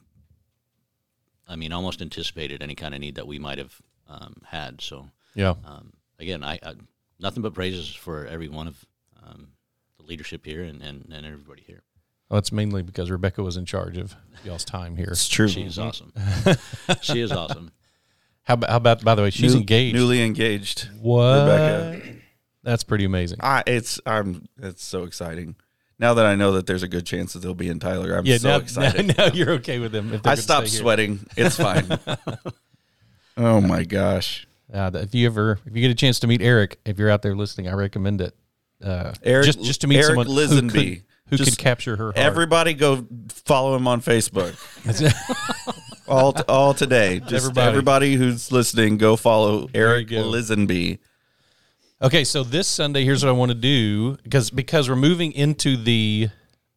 I 1.48 1.56
mean, 1.56 1.72
almost 1.72 2.02
anticipated 2.02 2.62
any 2.64 2.76
kind 2.76 2.94
of 2.94 3.00
need 3.02 3.16
that 3.16 3.28
we 3.28 3.40
might 3.40 3.58
have 3.58 3.76
um, 4.08 4.36
had. 4.46 4.82
So 4.82 5.10
Yeah. 5.36 5.56
um, 5.66 5.94
again, 6.20 6.44
I, 6.44 6.60
I 6.64 6.74
nothing 7.20 7.44
but 7.44 7.54
praises 7.54 7.94
for 7.94 8.26
every 8.26 8.48
one 8.50 8.68
of 8.68 8.86
um, 9.24 9.50
the 9.98 10.04
leadership 10.06 10.46
here 10.46 10.64
and, 10.64 10.82
and, 10.82 11.10
and 11.14 11.26
everybody 11.26 11.64
here. 11.66 11.82
Well, 12.30 12.40
it's 12.40 12.52
mainly 12.52 12.82
because 12.82 13.12
Rebecca 13.12 13.44
was 13.44 13.56
in 13.58 13.66
charge 13.66 13.98
of 13.98 14.16
y'all's 14.44 14.66
time 14.66 14.96
here. 14.98 15.10
It's 15.12 15.28
true. 15.28 15.48
She 15.48 15.62
is 15.64 15.78
awesome. 15.78 16.12
she 17.02 17.22
is 17.22 17.32
awesome. 17.32 17.72
How 18.44 18.56
about, 18.56 18.70
how 18.72 18.78
about 18.78 19.04
by 19.04 19.14
the 19.16 19.22
way, 19.22 19.30
she's 19.30 19.54
New- 19.54 19.60
engaged. 19.62 19.96
Newly 19.96 20.22
engaged. 20.24 20.90
what? 21.02 21.42
Rebecca. 21.42 22.16
That's 22.64 22.84
pretty 22.84 23.06
amazing. 23.06 23.38
I, 23.42 23.62
it's 23.68 24.00
I'm 24.08 24.48
it's 24.60 24.84
so 24.84 25.04
exciting. 25.04 25.56
Now 25.98 26.14
that 26.16 26.26
I 26.26 26.36
know 26.36 26.54
that 26.54 26.68
there's 26.68 26.84
a 26.84 26.88
good 26.88 27.06
chance 27.06 27.34
that 27.34 27.40
they'll 27.40 27.54
be 27.54 27.70
in 27.70 27.80
Tyler, 27.80 28.16
I'm 28.16 28.26
yeah, 28.26 28.38
so 28.38 28.50
now, 28.50 28.56
excited. 28.64 29.08
now, 29.08 29.28
now 29.28 29.34
you're 29.34 29.52
okay 29.52 29.80
with 29.80 29.92
them. 29.92 30.14
If 30.14 30.26
I 30.28 30.36
stopped 30.36 30.70
sweating. 30.70 31.26
It's 31.38 31.56
fine. 31.56 31.88
oh 33.38 33.62
my 33.62 33.84
gosh. 33.84 34.48
Uh, 34.74 34.92
if 34.96 35.16
you 35.16 35.26
ever, 35.28 35.60
if 35.66 35.76
you 35.76 35.82
get 35.82 35.92
a 35.92 35.96
chance 35.96 36.20
to 36.20 36.28
meet 36.28 36.42
Eric, 36.42 36.80
if 36.86 37.00
you're 37.00 37.10
out 37.10 37.22
there 37.22 37.36
listening, 37.36 37.70
I 37.70 37.74
recommend 37.74 38.20
it. 38.20 38.36
Uh, 38.84 39.14
Eric- 39.24 39.46
just 39.46 39.64
just 39.64 39.82
to 39.82 39.88
meet 39.88 39.98
Eric 39.98 40.08
someone 40.08 40.28
who 40.28 40.70
could, 40.70 41.04
who 41.30 41.38
Just 41.38 41.52
could 41.52 41.60
capture 41.60 41.96
her 41.96 42.06
heart. 42.06 42.18
Everybody 42.18 42.74
go 42.74 43.06
follow 43.30 43.76
him 43.76 43.88
on 43.88 44.02
Facebook. 44.02 44.54
all 46.08 46.36
all 46.48 46.74
today. 46.74 47.20
Just 47.20 47.46
Everybody. 47.46 47.68
everybody. 47.68 48.16
who's 48.16 48.52
listening, 48.52 48.98
go 48.98 49.16
follow 49.16 49.70
Eric. 49.74 50.10
Lisenby. 50.10 51.00
Okay, 52.02 52.26
so 52.26 52.44
this 52.44 52.68
Sunday, 52.68 53.06
here's 53.06 53.24
what 53.24 53.30
I 53.30 53.34
want 53.34 53.52
to 53.52 53.56
do 53.56 54.18
because 54.18 54.50
because 54.50 54.90
we're 54.90 54.98
moving 54.98 55.32
into 55.32 55.78
the 55.78 56.30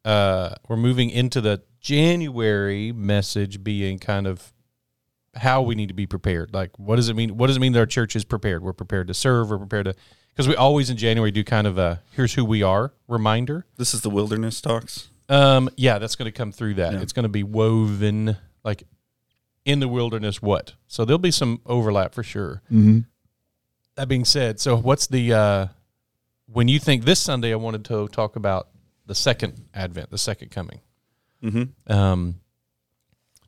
uh, 0.05 0.55
we're 0.69 0.77
moving 0.77 1.09
into 1.09 1.41
the 1.41 1.61
January 1.81 2.93
message 2.93 3.61
being 3.61 3.99
kind 3.99 4.27
of 4.27 4.53
how 5.35 5.61
we 5.61 5.75
need 5.75 5.87
to 5.87 5.93
be 5.93 6.07
prepared. 6.07 6.53
Like, 6.53 6.77
what 6.79 6.95
does 6.95 7.09
it 7.09 7.15
mean? 7.15 7.37
What 7.37 7.47
does 7.47 7.57
it 7.57 7.59
mean 7.59 7.73
that 7.73 7.79
our 7.79 7.85
church 7.85 8.15
is 8.15 8.23
prepared? 8.23 8.63
We're 8.63 8.71
prepared 8.71 9.07
to 9.07 9.13
serve. 9.13 9.49
We're 9.49 9.57
prepared 9.57 9.85
to 9.85 9.95
because 10.29 10.47
we 10.47 10.55
always 10.55 10.89
in 10.89 10.95
January 10.95 11.31
do 11.31 11.43
kind 11.43 11.67
of 11.67 11.77
a 11.77 12.01
here's 12.13 12.33
who 12.33 12.45
we 12.45 12.63
are 12.63 12.93
reminder. 13.09 13.65
This 13.75 13.93
is 13.93 14.01
the 14.01 14.09
wilderness 14.09 14.61
talks. 14.61 15.09
Um, 15.27 15.69
yeah, 15.75 15.99
that's 15.99 16.15
going 16.15 16.31
to 16.31 16.37
come 16.37 16.53
through 16.53 16.75
that. 16.75 16.93
It's 16.93 17.13
going 17.13 17.23
to 17.23 17.29
be 17.29 17.43
woven 17.43 18.37
like 18.63 18.83
in 19.65 19.81
the 19.81 19.89
wilderness. 19.89 20.41
What? 20.41 20.75
So 20.87 21.03
there'll 21.03 21.19
be 21.19 21.29
some 21.31 21.59
overlap 21.65 22.15
for 22.15 22.23
sure. 22.23 22.61
Mm-hmm. 22.71 22.99
That 23.99 24.07
being 24.07 24.23
said, 24.23 24.61
so 24.61 24.77
what's 24.77 25.07
the 25.07 25.33
uh, 25.33 25.67
when 26.45 26.69
you 26.69 26.79
think 26.79 27.03
this 27.03 27.19
Sunday? 27.19 27.51
I 27.51 27.57
wanted 27.57 27.83
to 27.83 28.07
talk 28.07 28.37
about 28.37 28.69
the 29.05 29.13
second 29.13 29.65
Advent, 29.73 30.09
the 30.09 30.17
second 30.17 30.51
coming. 30.51 30.79
Mm-hmm. 31.43 31.91
Um, 31.91 32.39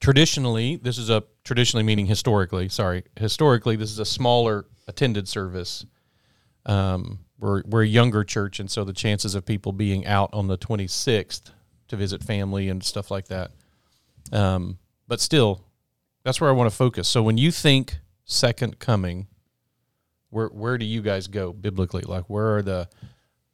traditionally, 0.01 0.75
this 0.75 0.97
is 0.97 1.09
a 1.09 1.23
traditionally 1.45 1.83
meaning 1.83 2.05
historically. 2.05 2.67
Sorry, 2.67 3.05
historically, 3.17 3.77
this 3.77 3.91
is 3.91 3.99
a 3.99 4.05
smaller 4.05 4.65
attended 4.89 5.29
service. 5.29 5.85
Um, 6.65 7.19
we're 7.39 7.63
we're 7.65 7.83
a 7.83 7.87
younger 7.87 8.25
church, 8.25 8.59
and 8.59 8.69
so 8.69 8.83
the 8.83 8.91
chances 8.91 9.35
of 9.35 9.45
people 9.45 9.71
being 9.71 10.05
out 10.05 10.31
on 10.33 10.47
the 10.47 10.57
26th 10.57 11.49
to 11.87 11.95
visit 11.95 12.25
family 12.25 12.67
and 12.67 12.83
stuff 12.83 13.09
like 13.09 13.29
that. 13.29 13.51
Um, 14.33 14.79
but 15.07 15.21
still, 15.21 15.63
that's 16.25 16.41
where 16.41 16.49
I 16.49 16.53
want 16.53 16.69
to 16.69 16.75
focus. 16.75 17.07
So 17.07 17.23
when 17.23 17.37
you 17.37 17.51
think 17.51 17.99
second 18.25 18.79
coming, 18.79 19.27
where 20.31 20.47
where 20.47 20.77
do 20.77 20.85
you 20.85 21.01
guys 21.01 21.27
go 21.27 21.53
biblically? 21.53 22.01
Like 22.01 22.25
where 22.25 22.57
are 22.57 22.61
the 22.63 22.89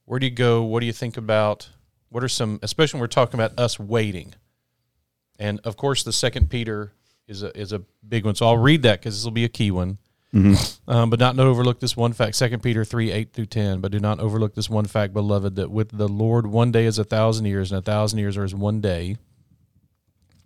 where 0.06 0.20
do 0.20 0.26
you 0.26 0.32
go? 0.32 0.64
What 0.64 0.80
do 0.80 0.86
you 0.86 0.94
think 0.94 1.18
about? 1.18 1.70
What 2.10 2.24
are 2.24 2.30
some 2.30 2.60
especially 2.64 2.98
when 2.98 3.02
we're 3.02 3.08
talking 3.08 3.38
about 3.38 3.60
us 3.60 3.78
waiting? 3.78 4.34
And 5.38 5.60
of 5.66 5.76
course 5.76 6.04
the 6.04 6.14
second 6.14 6.50
Peter 6.50 6.94
is 7.28 7.44
a 7.44 7.56
is 7.60 7.74
a 7.74 7.80
big 8.08 8.24
one. 8.26 8.36
So 8.36 8.46
I'll 8.46 8.58
read 8.58 8.84
that 8.84 9.02
because 9.02 9.16
this 9.16 9.26
will 9.26 9.32
be 9.32 9.44
a 9.44 9.50
key 9.50 9.72
one. 9.72 9.98
Um, 10.88 11.10
but 11.10 11.20
not 11.20 11.36
not 11.36 11.48
overlook 11.48 11.80
this 11.80 11.98
one 11.98 12.14
fact. 12.14 12.36
Second 12.36 12.62
Peter 12.62 12.86
three 12.86 13.12
eight 13.12 13.34
through 13.34 13.48
ten. 13.48 13.82
But 13.82 13.92
do 13.92 14.00
not 14.00 14.20
overlook 14.20 14.56
this 14.56 14.70
one 14.70 14.86
fact, 14.86 15.14
beloved, 15.14 15.56
that 15.56 15.72
with 15.72 15.98
the 15.98 16.08
Lord 16.08 16.48
one 16.48 16.72
day 16.72 16.86
is 16.86 17.00
a 17.00 17.04
thousand 17.04 17.46
years, 17.46 17.72
and 17.72 17.80
a 17.80 17.82
thousand 17.82 18.20
years 18.20 18.38
are 18.38 18.44
as 18.44 18.54
one 18.54 18.82
day. 18.82 19.18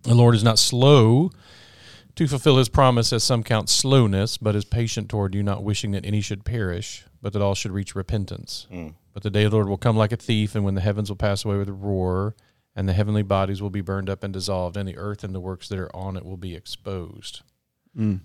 The 0.02 0.14
Lord 0.14 0.34
is 0.34 0.42
not 0.42 0.58
slow 0.58 1.30
to 2.16 2.28
fulfill 2.28 2.58
his 2.58 2.68
promise, 2.68 3.12
as 3.12 3.24
some 3.24 3.42
count 3.42 3.68
slowness, 3.68 4.36
but 4.36 4.54
is 4.54 4.64
patient 4.64 5.08
toward 5.08 5.34
you, 5.34 5.42
not 5.42 5.64
wishing 5.64 5.92
that 5.92 6.04
any 6.04 6.20
should 6.20 6.44
perish, 6.44 7.04
but 7.20 7.32
that 7.32 7.42
all 7.42 7.54
should 7.54 7.72
reach 7.72 7.94
repentance. 7.94 8.66
But 9.12 9.22
the 9.22 9.30
day 9.30 9.44
of 9.44 9.50
the 9.50 9.56
Lord 9.56 9.68
will 9.68 9.78
come 9.78 9.96
like 9.96 10.12
a 10.12 10.16
thief, 10.16 10.54
and 10.54 10.64
when 10.64 10.74
the 10.74 10.80
heavens 10.80 11.08
will 11.08 11.16
pass 11.16 11.44
away 11.44 11.56
with 11.56 11.68
a 11.68 11.72
roar, 11.72 12.34
and 12.74 12.88
the 12.88 12.92
heavenly 12.92 13.22
bodies 13.22 13.60
will 13.60 13.70
be 13.70 13.80
burned 13.80 14.08
up 14.08 14.24
and 14.24 14.32
dissolved, 14.32 14.76
and 14.76 14.88
the 14.88 14.96
earth 14.96 15.24
and 15.24 15.34
the 15.34 15.40
works 15.40 15.68
that 15.68 15.78
are 15.78 15.94
on 15.94 16.16
it 16.16 16.24
will 16.24 16.36
be 16.38 16.54
exposed. 16.54 17.42
Mm. 17.96 18.20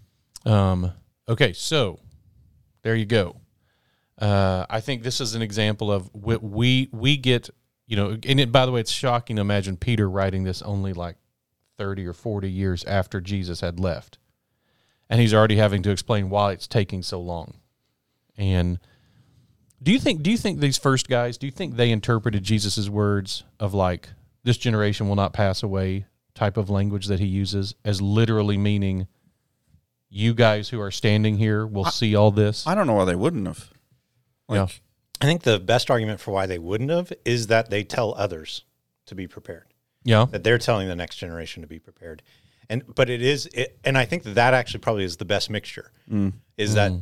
Um, 0.45 0.91
okay, 1.27 1.53
so 1.53 1.99
there 2.83 2.95
you 2.95 3.05
go. 3.05 3.37
Uh, 4.17 4.65
I 4.69 4.79
think 4.79 5.03
this 5.03 5.21
is 5.21 5.35
an 5.35 5.41
example 5.41 5.91
of 5.91 6.09
what 6.13 6.41
we 6.41 6.89
we 6.91 7.17
get. 7.17 7.49
You 7.85 7.95
know, 7.95 8.17
and 8.25 8.39
it, 8.39 8.51
by 8.51 8.65
the 8.65 8.71
way, 8.71 8.81
it's 8.81 8.91
shocking 8.91 9.37
to 9.37 9.41
imagine 9.41 9.77
Peter 9.77 10.09
writing 10.09 10.43
this 10.43 10.61
only 10.61 10.91
like 10.93 11.15
thirty 11.77 12.05
or 12.05 12.13
forty 12.13 12.49
years 12.51 12.83
after 12.85 13.21
Jesus 13.21 13.61
had 13.61 13.79
left, 13.79 14.17
and 15.09 15.19
he's 15.21 15.33
already 15.33 15.57
having 15.57 15.83
to 15.83 15.91
explain 15.91 16.29
why 16.29 16.51
it's 16.53 16.67
taking 16.67 17.03
so 17.03 17.19
long. 17.19 17.55
And 18.37 18.79
do 19.81 19.91
you 19.91 19.99
think 19.99 20.23
do 20.23 20.31
you 20.31 20.37
think 20.37 20.59
these 20.59 20.77
first 20.77 21.07
guys 21.07 21.37
do 21.37 21.45
you 21.47 21.51
think 21.51 21.75
they 21.75 21.91
interpreted 21.91 22.43
Jesus' 22.43 22.89
words 22.89 23.43
of 23.59 23.73
like 23.73 24.09
this 24.43 24.57
generation 24.57 25.07
will 25.07 25.15
not 25.15 25.33
pass 25.33 25.61
away 25.63 26.05
type 26.33 26.57
of 26.57 26.69
language 26.69 27.07
that 27.07 27.19
he 27.19 27.25
uses 27.25 27.75
as 27.83 28.01
literally 28.01 28.57
meaning 28.57 29.07
you 30.09 30.33
guys 30.33 30.69
who 30.69 30.79
are 30.79 30.91
standing 30.91 31.37
here 31.37 31.65
will 31.65 31.85
see 31.85 32.15
all 32.15 32.31
this? 32.31 32.65
I 32.65 32.75
don't 32.75 32.87
know 32.87 32.93
why 32.93 33.05
they 33.05 33.15
wouldn't 33.15 33.45
have. 33.45 33.69
Like, 34.47 34.57
Yeah. 34.57 34.67
I 35.19 35.25
think 35.25 35.41
the 35.43 35.59
best 35.59 35.89
argument 35.89 36.19
for 36.19 36.31
why 36.31 36.45
they 36.45 36.59
wouldn't 36.59 36.91
have 36.91 37.11
is 37.25 37.47
that 37.47 37.69
they 37.69 37.83
tell 37.83 38.13
others 38.15 38.63
to 39.07 39.15
be 39.15 39.27
prepared. 39.27 39.66
Yeah. 40.07 40.25
That 40.31 40.43
they're 40.43 40.57
telling 40.57 40.87
the 40.87 40.95
next 40.95 41.17
generation 41.17 41.61
to 41.61 41.67
be 41.67 41.79
prepared. 41.79 42.23
And 42.69 42.83
but 42.95 43.09
it 43.09 43.21
is 43.21 43.45
it, 43.47 43.77
and 43.83 43.97
I 43.97 44.05
think 44.05 44.23
that 44.23 44.35
that 44.35 44.53
actually 44.53 44.79
probably 44.79 45.03
is 45.03 45.17
the 45.17 45.25
best 45.25 45.49
mixture. 45.49 45.91
Mm. 46.09 46.33
Is 46.57 46.73
that 46.75 46.91
mm. 46.91 47.01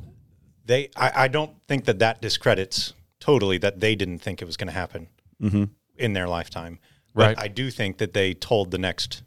they 0.66 0.90
I, 0.96 1.12
I 1.16 1.28
don't 1.28 1.52
think 1.68 1.86
that 1.86 2.00
that 2.00 2.22
discredits 2.22 2.94
totally 3.20 3.58
that 3.60 3.80
they 3.80 3.96
didn't 3.96 4.20
think 4.20 4.42
it 4.42 4.46
was 4.46 4.58
going 4.58 4.68
to 4.68 4.74
happen 4.74 5.08
mm-hmm. 5.42 5.66
in 5.98 6.14
their 6.14 6.28
lifetime. 6.28 6.80
But 7.14 7.38
Right. 7.38 7.40
I 7.40 7.48
do 7.48 7.72
think 7.72 8.00
that 8.00 8.14
they 8.14 8.34
told 8.34 8.72
the 8.72 8.78
next 8.78 9.24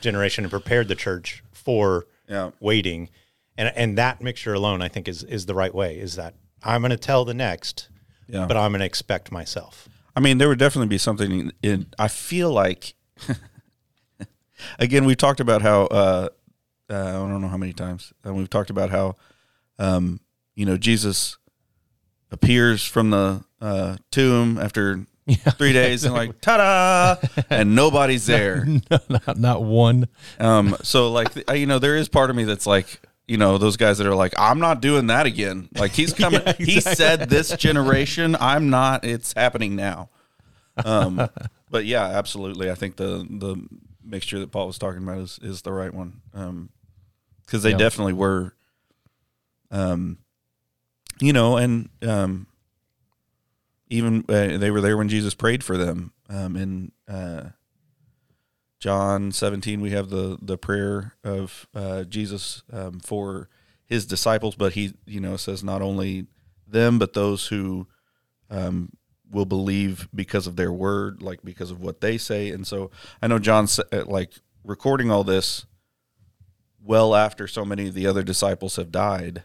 generation 0.00 0.44
and 0.44 0.50
prepared 0.50 0.88
the 0.88 0.94
church 0.94 1.42
for 1.52 2.06
Yeah. 2.28 2.50
waiting. 2.60 3.10
And 3.56 3.72
and 3.76 3.98
that 3.98 4.22
mixture 4.22 4.54
alone 4.54 4.80
I 4.80 4.88
think 4.88 5.08
is 5.08 5.24
is 5.24 5.46
the 5.46 5.54
right 5.54 5.74
way 5.74 5.98
is 5.98 6.14
that 6.14 6.34
I'm 6.62 6.82
going 6.82 6.90
to 6.90 6.96
tell 6.96 7.24
the 7.24 7.34
next 7.34 7.88
Yeah. 8.28 8.46
but 8.46 8.56
I'm 8.56 8.70
going 8.70 8.80
to 8.80 8.86
expect 8.86 9.32
myself. 9.32 9.88
I 10.18 10.20
mean, 10.20 10.38
there 10.38 10.48
would 10.48 10.58
definitely 10.58 10.88
be 10.88 10.98
something 10.98 11.30
in. 11.30 11.52
in 11.62 11.86
I 11.96 12.08
feel 12.08 12.50
like, 12.50 12.94
again, 14.78 15.04
we've 15.04 15.16
talked 15.16 15.40
about 15.40 15.62
how 15.62 15.82
uh, 15.86 16.28
uh, 16.90 16.94
I 16.94 17.12
don't 17.12 17.40
know 17.40 17.48
how 17.48 17.56
many 17.56 17.72
times, 17.72 18.12
and 18.24 18.36
we've 18.36 18.50
talked 18.50 18.70
about 18.70 18.90
how, 18.90 19.16
um, 19.78 20.20
you 20.54 20.64
know, 20.64 20.76
Jesus 20.76 21.36
appears 22.30 22.84
from 22.84 23.10
the 23.10 23.44
uh, 23.60 23.96
tomb 24.10 24.58
after 24.58 25.04
three 25.58 25.72
days, 25.72 26.04
and 26.04 26.14
like, 26.14 26.40
ta-da, 26.40 27.16
and 27.50 27.74
nobody's 27.74 28.26
there. 28.26 28.66
not, 29.08 29.38
not 29.38 29.62
one. 29.62 30.08
Um, 30.40 30.76
so 30.82 31.10
like, 31.10 31.28
you 31.54 31.66
know, 31.66 31.78
there 31.78 31.96
is 31.96 32.08
part 32.08 32.30
of 32.30 32.36
me 32.36 32.44
that's 32.44 32.66
like, 32.66 33.00
you 33.26 33.36
know, 33.36 33.58
those 33.58 33.76
guys 33.76 33.98
that 33.98 34.06
are 34.06 34.14
like, 34.14 34.32
I'm 34.38 34.58
not 34.58 34.80
doing 34.80 35.08
that 35.08 35.26
again. 35.26 35.68
Like 35.76 35.92
he's 35.92 36.14
coming. 36.14 36.40
He 36.56 36.80
said 36.80 37.28
this 37.28 37.50
generation. 37.56 38.34
I'm 38.40 38.70
not. 38.70 39.04
It's 39.04 39.34
happening 39.34 39.76
now. 39.76 40.08
Um, 40.82 41.28
but 41.70 41.84
yeah, 41.84 42.04
absolutely. 42.06 42.70
I 42.70 42.74
think 42.74 42.96
the 42.96 43.26
the 43.28 43.56
mixture 44.02 44.38
that 44.40 44.50
Paul 44.50 44.66
was 44.66 44.78
talking 44.78 45.02
about 45.02 45.18
is 45.18 45.38
is 45.42 45.62
the 45.62 45.72
right 45.72 45.92
one. 45.92 46.20
Um, 46.34 46.70
because 47.44 47.62
they 47.62 47.70
Yeah. 47.70 47.78
definitely 47.78 48.12
were. 48.12 48.54
Um, 49.70 50.18
you 51.20 51.32
know, 51.32 51.56
and 51.56 51.88
um, 52.02 52.46
even 53.88 54.24
uh, 54.28 54.58
they 54.58 54.70
were 54.70 54.80
there 54.80 54.96
when 54.96 55.08
Jesus 55.08 55.34
prayed 55.34 55.64
for 55.64 55.76
them. 55.76 56.12
Um, 56.28 56.56
in 56.56 56.92
uh, 57.08 57.50
John 58.80 59.32
17, 59.32 59.80
we 59.80 59.90
have 59.90 60.10
the 60.10 60.38
the 60.40 60.56
prayer 60.58 61.14
of 61.24 61.66
uh, 61.74 62.04
Jesus 62.04 62.62
um, 62.72 63.00
for 63.00 63.48
his 63.84 64.06
disciples, 64.06 64.54
but 64.54 64.74
he 64.74 64.94
you 65.06 65.20
know 65.20 65.36
says 65.36 65.64
not 65.64 65.82
only 65.82 66.26
them 66.66 66.98
but 66.98 67.14
those 67.14 67.46
who 67.48 67.86
um, 68.50 68.92
will 69.30 69.44
believe 69.44 70.08
because 70.14 70.46
of 70.46 70.56
their 70.56 70.72
word, 70.72 71.22
like 71.22 71.42
because 71.42 71.70
of 71.70 71.80
what 71.80 72.00
they 72.00 72.18
say. 72.18 72.50
And 72.50 72.66
so 72.66 72.90
I 73.22 73.26
know 73.26 73.38
John 73.38 73.66
uh, 73.92 74.04
like 74.06 74.32
recording 74.64 75.10
all 75.10 75.24
this 75.24 75.66
well 76.82 77.14
after 77.14 77.46
so 77.46 77.64
many 77.64 77.88
of 77.88 77.94
the 77.94 78.06
other 78.06 78.22
disciples 78.22 78.76
have 78.76 78.90
died. 78.90 79.42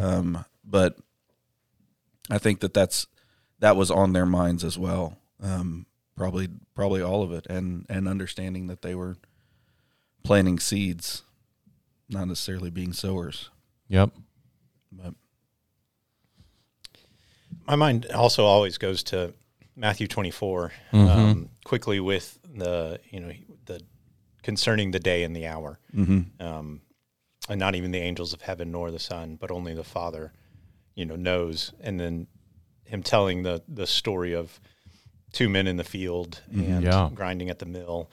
Um, 0.00 0.44
but 0.64 0.96
I 2.30 2.38
think 2.38 2.60
that 2.60 2.72
that's 2.74 3.06
that 3.58 3.76
was 3.76 3.90
on 3.90 4.12
their 4.12 4.26
minds 4.26 4.64
as 4.64 4.78
well. 4.78 5.18
Um, 5.42 5.86
probably 6.16 6.48
probably 6.74 7.02
all 7.02 7.22
of 7.22 7.32
it, 7.32 7.46
and 7.48 7.86
and 7.88 8.08
understanding 8.08 8.68
that 8.68 8.82
they 8.82 8.94
were 8.94 9.16
planting 10.22 10.58
seeds, 10.58 11.22
not 12.08 12.28
necessarily 12.28 12.70
being 12.70 12.92
sowers. 12.92 13.50
Yep. 13.88 14.10
But 14.92 15.14
My 17.70 17.76
mind 17.76 18.06
also 18.06 18.46
always 18.46 18.78
goes 18.78 19.04
to 19.04 19.32
Matthew 19.76 20.08
24 20.08 20.72
um, 20.92 21.48
quickly 21.62 22.00
with 22.00 22.36
the 22.52 22.98
you 23.10 23.20
know 23.20 23.30
the 23.66 23.80
concerning 24.42 24.90
the 24.90 24.98
day 24.98 25.22
and 25.22 25.36
the 25.36 25.46
hour, 25.46 25.78
um, 26.40 26.80
and 27.48 27.60
not 27.60 27.76
even 27.76 27.92
the 27.92 28.00
angels 28.00 28.32
of 28.32 28.42
heaven 28.42 28.72
nor 28.72 28.90
the 28.90 28.98
Son, 28.98 29.36
but 29.40 29.52
only 29.52 29.72
the 29.72 29.84
Father, 29.84 30.32
you 30.96 31.04
know, 31.04 31.14
knows. 31.14 31.72
And 31.80 32.00
then 32.00 32.26
him 32.86 33.04
telling 33.04 33.44
the 33.44 33.62
the 33.68 33.86
story 33.86 34.34
of 34.34 34.58
two 35.32 35.48
men 35.48 35.68
in 35.68 35.76
the 35.76 35.84
field 35.84 36.42
and 36.50 36.82
Yeah. 36.82 37.08
grinding 37.14 37.50
at 37.50 37.60
the 37.60 37.66
mill, 37.66 38.10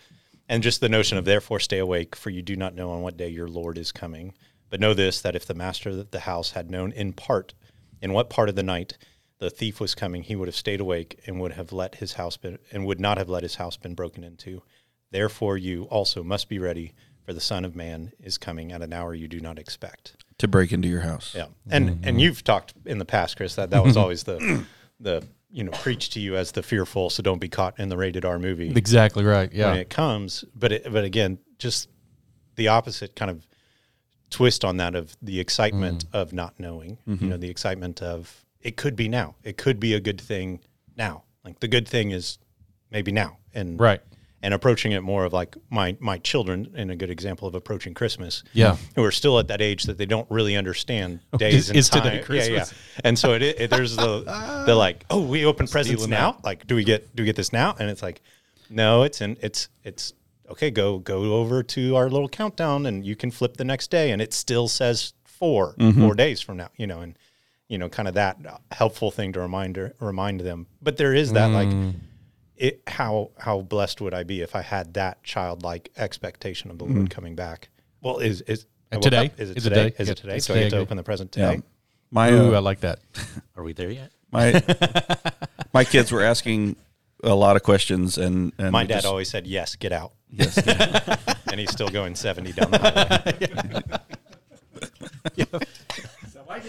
and 0.48 0.62
just 0.62 0.82
the 0.82 0.90
notion 0.90 1.18
of 1.18 1.26
therefore 1.26 1.60
stay 1.60 1.80
awake, 1.80 2.16
for 2.16 2.30
you 2.30 2.44
do 2.44 2.56
not 2.56 2.76
know 2.76 2.92
on 2.92 3.02
what 3.02 3.18
day 3.18 3.30
your 3.30 3.48
Lord 3.48 3.80
is 3.80 3.92
coming. 3.92 4.36
But 4.70 4.80
know 4.80 4.94
this: 4.94 5.20
that 5.22 5.36
if 5.36 5.48
the 5.48 5.56
master 5.56 5.90
of 5.90 6.12
the 6.12 6.20
house 6.20 6.52
had 6.52 6.70
known 6.70 6.92
in 6.92 7.12
part, 7.14 7.56
in 8.04 8.14
what 8.14 8.30
part 8.30 8.50
of 8.50 8.56
the 8.56 8.62
night 8.62 9.00
the 9.40 9.50
thief 9.50 9.80
was 9.80 9.96
coming, 9.96 10.24
he 10.24 10.36
would 10.36 10.48
have 10.48 10.56
stayed 10.56 10.80
awake 10.80 11.20
and 11.26 11.40
would 11.40 11.54
have 11.54 11.72
let 11.72 11.96
his 11.96 12.14
house 12.14 12.38
been, 12.38 12.58
and 12.72 12.86
would 12.86 13.00
not 13.00 13.18
have 13.18 13.30
let 13.30 13.44
his 13.44 13.56
house 13.56 13.78
been 13.78 13.94
broken 13.94 14.24
into. 14.24 14.64
Therefore, 15.12 15.58
you 15.58 15.84
also 15.86 16.24
must 16.24 16.50
be 16.50 16.60
ready, 16.60 16.94
for 17.24 17.34
the 17.34 17.42
Son 17.42 17.66
of 17.66 17.76
Man 17.76 18.12
is 18.20 18.38
coming 18.38 18.72
at 18.72 18.82
an 18.82 18.94
hour 18.94 19.14
you 19.14 19.28
do 19.28 19.40
not 19.40 19.60
expect. 19.60 20.16
to 20.38 20.48
break 20.48 20.72
into 20.72 20.88
your 20.88 21.02
house, 21.02 21.34
Yeah, 21.36 21.48
and 21.70 21.90
and 21.90 22.02
mm-hmm. 22.04 22.20
you've 22.20 22.44
talked 22.44 22.74
in 22.86 22.98
the 23.00 23.06
past, 23.06 23.38
Chris, 23.38 23.56
that 23.56 23.70
that 23.72 23.84
was 23.84 23.94
mm-hmm. 23.94 24.02
always 24.02 24.24
the 24.24 24.66
the 25.00 25.24
you 25.52 25.64
know 25.64 25.72
preach 25.72 26.10
to 26.12 26.20
you 26.20 26.36
as 26.36 26.52
the 26.52 26.64
fearful, 26.64 27.10
so 27.10 27.24
don't 27.24 27.40
be 27.40 27.50
caught 27.50 27.80
in 27.80 27.90
the 27.90 27.98
rated 27.98 28.26
R 28.26 28.40
movie 28.40 28.70
Exactly 28.70 29.24
right. 29.24 29.52
Yeah. 29.52 29.72
when 29.72 29.80
it 29.80 29.90
comes. 29.90 30.46
But 30.56 30.72
it, 30.72 30.92
but 30.92 31.04
again, 31.04 31.40
just 31.58 31.90
the 32.56 32.70
opposite 32.70 33.16
kind 33.16 33.32
of 33.32 33.48
twist 34.30 34.66
on 34.66 34.78
that 34.78 34.96
of 34.96 35.16
the 35.22 35.40
excitement 35.40 36.06
mm. 36.06 36.20
of 36.20 36.34
not 36.34 36.60
knowing. 36.60 36.98
You 37.06 37.16
mm-hmm. 37.16 37.30
know, 37.30 37.38
the 37.38 37.50
excitement 37.50 38.02
of 38.02 38.46
it 38.62 38.78
could 38.78 38.96
be 38.96 39.08
now. 39.08 39.36
It 39.44 39.58
could 39.58 39.80
be 39.80 39.94
a 39.94 40.00
good 40.00 40.20
thing 40.20 40.60
now. 40.96 41.24
Like 41.44 41.60
the 41.60 41.68
good 41.68 41.88
thing 41.88 42.12
is 42.12 42.38
maybe 42.92 43.12
now, 43.12 43.38
and 43.54 43.80
Right. 43.80 44.02
and 44.44 44.54
approaching 44.54 44.92
it 44.92 45.02
more 45.02 45.26
of 45.26 45.34
like 45.34 45.56
my 45.70 45.96
my 46.00 46.18
children, 46.18 46.74
in 46.76 46.90
a 46.90 46.96
good 46.96 47.10
example 47.10 47.48
of 47.48 47.56
approaching 47.56 47.94
Christmas. 47.94 48.44
Yeah. 48.54 48.78
who 48.96 49.04
are 49.04 49.12
still 49.12 49.40
at 49.40 49.48
that 49.48 49.62
age 49.62 49.84
that 49.84 49.98
they 49.98 50.06
don't 50.06 50.30
really 50.30 50.56
understand 50.56 51.20
days 51.38 51.70
and 51.70 51.78
is 51.78 51.90
time. 51.90 52.04
today 52.04 52.24
Christmas? 52.24 52.72
yeah. 52.72 52.78
yeah. 52.96 53.02
And 53.06 53.18
so 53.18 53.34
it, 53.34 53.42
it 53.42 53.70
there's 53.70 53.96
the 53.96 54.64
the 54.66 54.76
like, 54.76 55.06
oh, 55.10 55.22
we 55.22 55.46
open 55.46 55.68
presents 55.68 56.06
now. 56.08 56.38
Like, 56.44 56.68
do 56.68 56.76
we 56.76 56.84
get 56.84 57.16
do 57.16 57.24
we 57.24 57.26
get 57.26 57.36
this 57.36 57.54
now? 57.54 57.76
And 57.80 57.90
it's 57.90 58.02
like, 58.04 58.22
no, 58.70 59.04
it's 59.04 59.22
in 59.22 59.38
it's 59.42 59.70
it's 59.84 60.14
okay, 60.50 60.70
go 60.72 61.00
go 61.00 61.36
over 61.36 61.64
to 61.64 61.96
our 61.96 62.10
little 62.10 62.30
countdown, 62.30 62.86
and 62.86 63.06
you 63.06 63.16
can 63.16 63.32
flip 63.32 63.56
the 63.58 63.66
next 63.66 63.90
day, 63.90 64.12
and 64.12 64.22
it 64.22 64.34
still 64.34 64.68
says 64.68 65.14
4 65.26 65.76
four 65.98 66.16
days 66.16 66.42
from 66.42 66.58
now. 66.58 66.70
You 66.78 66.88
know, 66.88 67.00
and 67.02 67.18
you 67.68 67.78
know, 67.78 67.90
kind 67.90 68.08
of 68.08 68.14
that 68.16 68.38
helpful 68.72 69.12
thing 69.12 69.34
to 69.34 69.40
remind 69.40 69.78
remind 70.00 70.40
them. 70.42 70.68
But 70.82 70.98
there 70.98 71.14
is 71.14 71.34
that 71.34 71.48
like. 71.48 71.70
It, 72.56 72.82
how 72.88 73.30
how 73.38 73.62
blessed 73.62 74.02
would 74.02 74.16
I 74.16 74.24
be 74.24 74.42
if 74.42 74.56
I 74.56 74.62
had 74.64 74.96
that 74.96 75.22
childlike 75.24 75.92
expectation 75.96 76.72
of 76.72 76.80
the 76.80 76.86
Lord 76.86 77.12
coming 77.12 77.36
back? 77.36 77.70
Well, 78.02 78.18
is 78.18 78.42
is 78.42 78.66
I 78.92 78.98
today? 78.98 79.26
up- 79.28 79.40
Is 79.40 79.52
it 79.52 79.58
Is 79.58 79.66
it 79.68 79.70
today? 79.70 79.90
today? 79.92 79.96
Is 80.00 80.08
Yeah, 80.08 80.12
it 80.14 80.18
today? 80.18 80.36
it's 80.38 80.46
So 80.48 80.54
I 80.56 80.60
get 80.62 80.70
to 80.72 80.78
I 80.78 80.80
open 80.80 80.98
the 80.98 81.04
present 81.04 81.36
Yeah. 81.38 81.52
today. 81.52 81.64
My 82.10 82.32
Ooh, 82.32 82.54
I 82.54 82.58
uh, 82.58 82.62
like 82.62 82.80
that. 82.80 82.98
Are 83.56 83.62
we 83.64 83.74
there 83.74 83.92
yet? 83.92 84.12
my 84.32 84.60
my 85.74 85.84
kids 85.84 86.12
were 86.12 86.24
asking 86.24 86.78
a 87.24 87.36
lot 87.36 87.56
of 87.58 87.62
questions, 87.64 88.18
and, 88.18 88.54
and 88.58 88.72
My 88.72 88.86
dad 88.86 88.96
just- 88.96 89.06
always 89.06 89.30
said 89.30 89.46
yes, 89.46 89.76
get 89.76 89.92
out, 89.92 90.14
yes, 90.32 90.58
and 91.52 91.60
he's 91.60 91.70
still 91.72 91.90
going 91.90 92.16
seventy 92.16 92.54
down 92.54 92.72
the 92.72 92.80
highway. 95.38 96.68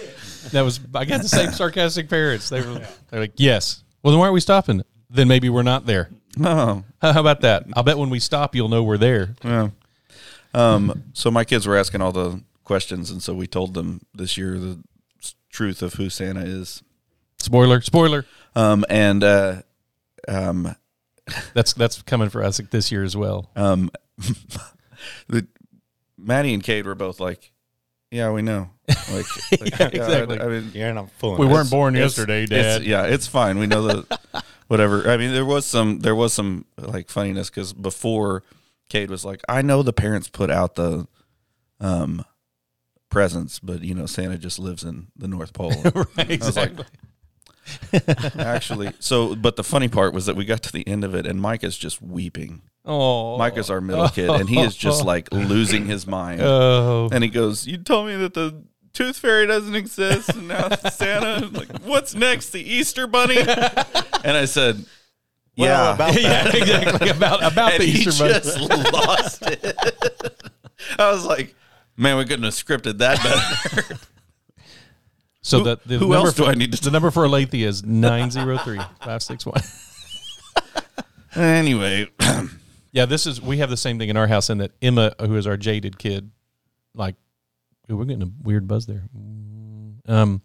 That 0.52 0.62
was 0.62 0.80
I 0.94 1.04
got 1.04 1.22
the 1.22 1.28
same 1.28 1.52
sarcastic 1.52 2.08
parents. 2.08 2.48
They 2.48 2.60
were 2.60 2.86
they're 3.10 3.20
like, 3.20 3.32
yes. 3.36 3.82
Well, 4.02 4.12
then 4.12 4.20
why 4.20 4.28
are 4.28 4.32
we 4.32 4.40
stopping? 4.40 4.82
Then 5.10 5.28
maybe 5.28 5.48
we're 5.48 5.62
not 5.62 5.86
there. 5.86 6.10
no, 6.36 6.84
How 7.02 7.20
about 7.20 7.40
that? 7.40 7.66
I'll 7.74 7.82
bet 7.82 7.98
when 7.98 8.10
we 8.10 8.20
stop, 8.20 8.54
you'll 8.54 8.68
know 8.68 8.82
we're 8.82 8.98
there. 8.98 9.34
Yeah. 9.44 9.70
Um, 10.54 11.04
so 11.12 11.30
my 11.30 11.44
kids 11.44 11.66
were 11.66 11.76
asking 11.76 12.00
all 12.02 12.12
the 12.12 12.42
questions, 12.64 13.10
and 13.10 13.22
so 13.22 13.34
we 13.34 13.46
told 13.46 13.74
them 13.74 14.00
this 14.14 14.36
year 14.36 14.58
the 14.58 14.78
s- 15.22 15.34
truth 15.50 15.82
of 15.82 15.94
who 15.94 16.08
Santa 16.10 16.40
is. 16.42 16.82
Spoiler, 17.38 17.80
spoiler. 17.80 18.24
Um, 18.54 18.84
and 18.88 19.22
uh, 19.24 19.62
um, 20.26 20.74
That's 21.54 21.72
that's 21.74 22.00
coming 22.02 22.28
for 22.30 22.42
us 22.42 22.58
this 22.70 22.90
year 22.90 23.04
as 23.04 23.14
well. 23.16 23.50
um, 23.56 23.90
the 25.28 25.46
Maddie 26.16 26.54
and 26.54 26.62
Cade 26.62 26.86
were 26.86 26.94
both 26.94 27.20
like, 27.20 27.52
"Yeah, 28.10 28.30
we 28.32 28.42
know." 28.42 28.70
Like, 29.12 29.26
like, 29.60 29.78
yeah, 29.78 29.88
exactly. 29.92 30.40
I, 30.40 30.44
I 30.44 30.48
mean, 30.48 30.70
You're 30.74 30.92
not 30.94 31.10
fooling. 31.12 31.40
We 31.40 31.46
us. 31.46 31.52
weren't 31.52 31.70
born 31.70 31.94
it's- 31.94 32.16
yesterday, 32.16 32.44
it's- 32.44 32.78
Dad. 32.78 32.84
yeah, 32.84 33.04
it's 33.04 33.26
fine. 33.26 33.58
We 33.58 33.66
know 33.66 33.82
the 33.86 34.18
whatever. 34.68 35.10
I 35.10 35.16
mean, 35.16 35.32
there 35.32 35.44
was 35.44 35.66
some 35.66 36.00
there 36.00 36.14
was 36.14 36.32
some 36.32 36.64
like 36.78 37.08
funniness 37.10 37.50
because 37.50 37.72
before 37.72 38.42
Cade 38.88 39.10
was 39.10 39.24
like, 39.24 39.40
"I 39.48 39.62
know 39.62 39.82
the 39.82 39.92
parents 39.92 40.28
put 40.28 40.50
out 40.50 40.74
the 40.76 41.06
um 41.80 42.24
presents, 43.10 43.58
but 43.58 43.82
you 43.82 43.94
know 43.94 44.06
Santa 44.06 44.38
just 44.38 44.58
lives 44.58 44.84
in 44.84 45.08
the 45.16 45.28
North 45.28 45.52
Pole." 45.52 45.70
right, 46.16 46.42
I 46.42 46.46
was 46.46 46.56
like, 46.56 46.72
Actually, 48.38 48.92
so 48.98 49.34
but 49.36 49.56
the 49.56 49.64
funny 49.64 49.88
part 49.88 50.14
was 50.14 50.26
that 50.26 50.36
we 50.36 50.44
got 50.44 50.62
to 50.62 50.72
the 50.72 50.86
end 50.88 51.04
of 51.04 51.14
it, 51.14 51.26
and 51.26 51.40
Mike 51.40 51.62
is 51.64 51.76
just 51.76 52.00
weeping. 52.00 52.62
Oh, 52.84 53.36
Mike 53.38 53.56
is 53.56 53.70
our 53.70 53.80
middle 53.80 54.08
kid, 54.08 54.30
and 54.30 54.48
he 54.48 54.60
is 54.60 54.74
just 54.76 55.04
like 55.04 55.32
losing 55.32 55.86
his 55.86 56.06
mind. 56.06 56.40
Oh, 56.42 57.08
And 57.12 57.22
he 57.24 57.30
goes, 57.30 57.66
"You 57.66 57.78
told 57.78 58.06
me 58.08 58.16
that 58.16 58.34
the 58.34 58.62
tooth 58.92 59.16
fairy 59.18 59.46
doesn't 59.46 59.74
exist, 59.74 60.30
and 60.30 60.48
now 60.48 60.68
Santa. 60.70 61.46
Like, 61.46 61.80
what's 61.82 62.14
next? 62.14 62.50
The 62.50 62.60
Easter 62.60 63.06
bunny?" 63.06 63.38
And 63.38 64.36
I 64.36 64.44
said, 64.46 64.84
Well, 65.56 65.68
"Yeah." 65.68 65.94
about 65.94 66.14
that. 66.14 66.22
yeah, 66.22 66.48
exactly 66.56 67.08
about 67.10 67.42
about 67.44 67.72
and 67.74 67.82
the 67.82 67.86
he 67.86 67.98
Easter 68.00 68.24
bunny. 68.24 68.34
just 68.34 68.58
lost 68.92 69.42
it. 69.42 69.76
I 70.98 71.10
was 71.12 71.24
like, 71.24 71.54
"Man, 71.96 72.16
we 72.16 72.24
couldn't 72.24 72.44
have 72.44 72.54
scripted 72.54 72.98
that 72.98 73.22
better." 73.22 73.96
So 75.40 75.58
Who- 75.58 75.64
the, 75.64 75.78
the 75.86 75.94
who 75.98 76.08
number 76.08 76.16
else 76.16 76.34
do 76.34 76.44
for, 76.44 76.50
I 76.50 76.54
need 76.54 76.72
to 76.72 76.82
The 76.82 76.90
number 76.90 77.10
for 77.10 77.24
Alethea 77.24 77.68
is 77.68 77.80
903-561. 77.82 79.62
anyway, 81.36 82.06
Yeah, 82.92 83.04
this 83.06 83.26
is 83.26 83.40
we 83.40 83.58
have 83.58 83.70
the 83.70 83.76
same 83.76 83.98
thing 83.98 84.08
in 84.08 84.16
our 84.16 84.26
house 84.26 84.50
in 84.50 84.58
that 84.58 84.72
Emma, 84.80 85.12
who 85.20 85.36
is 85.36 85.46
our 85.46 85.56
jaded 85.56 85.98
kid, 85.98 86.30
like 86.94 87.14
ooh, 87.90 87.96
we're 87.96 88.04
getting 88.04 88.22
a 88.22 88.30
weird 88.42 88.66
buzz 88.66 88.86
there. 88.86 89.04
Um, 90.06 90.42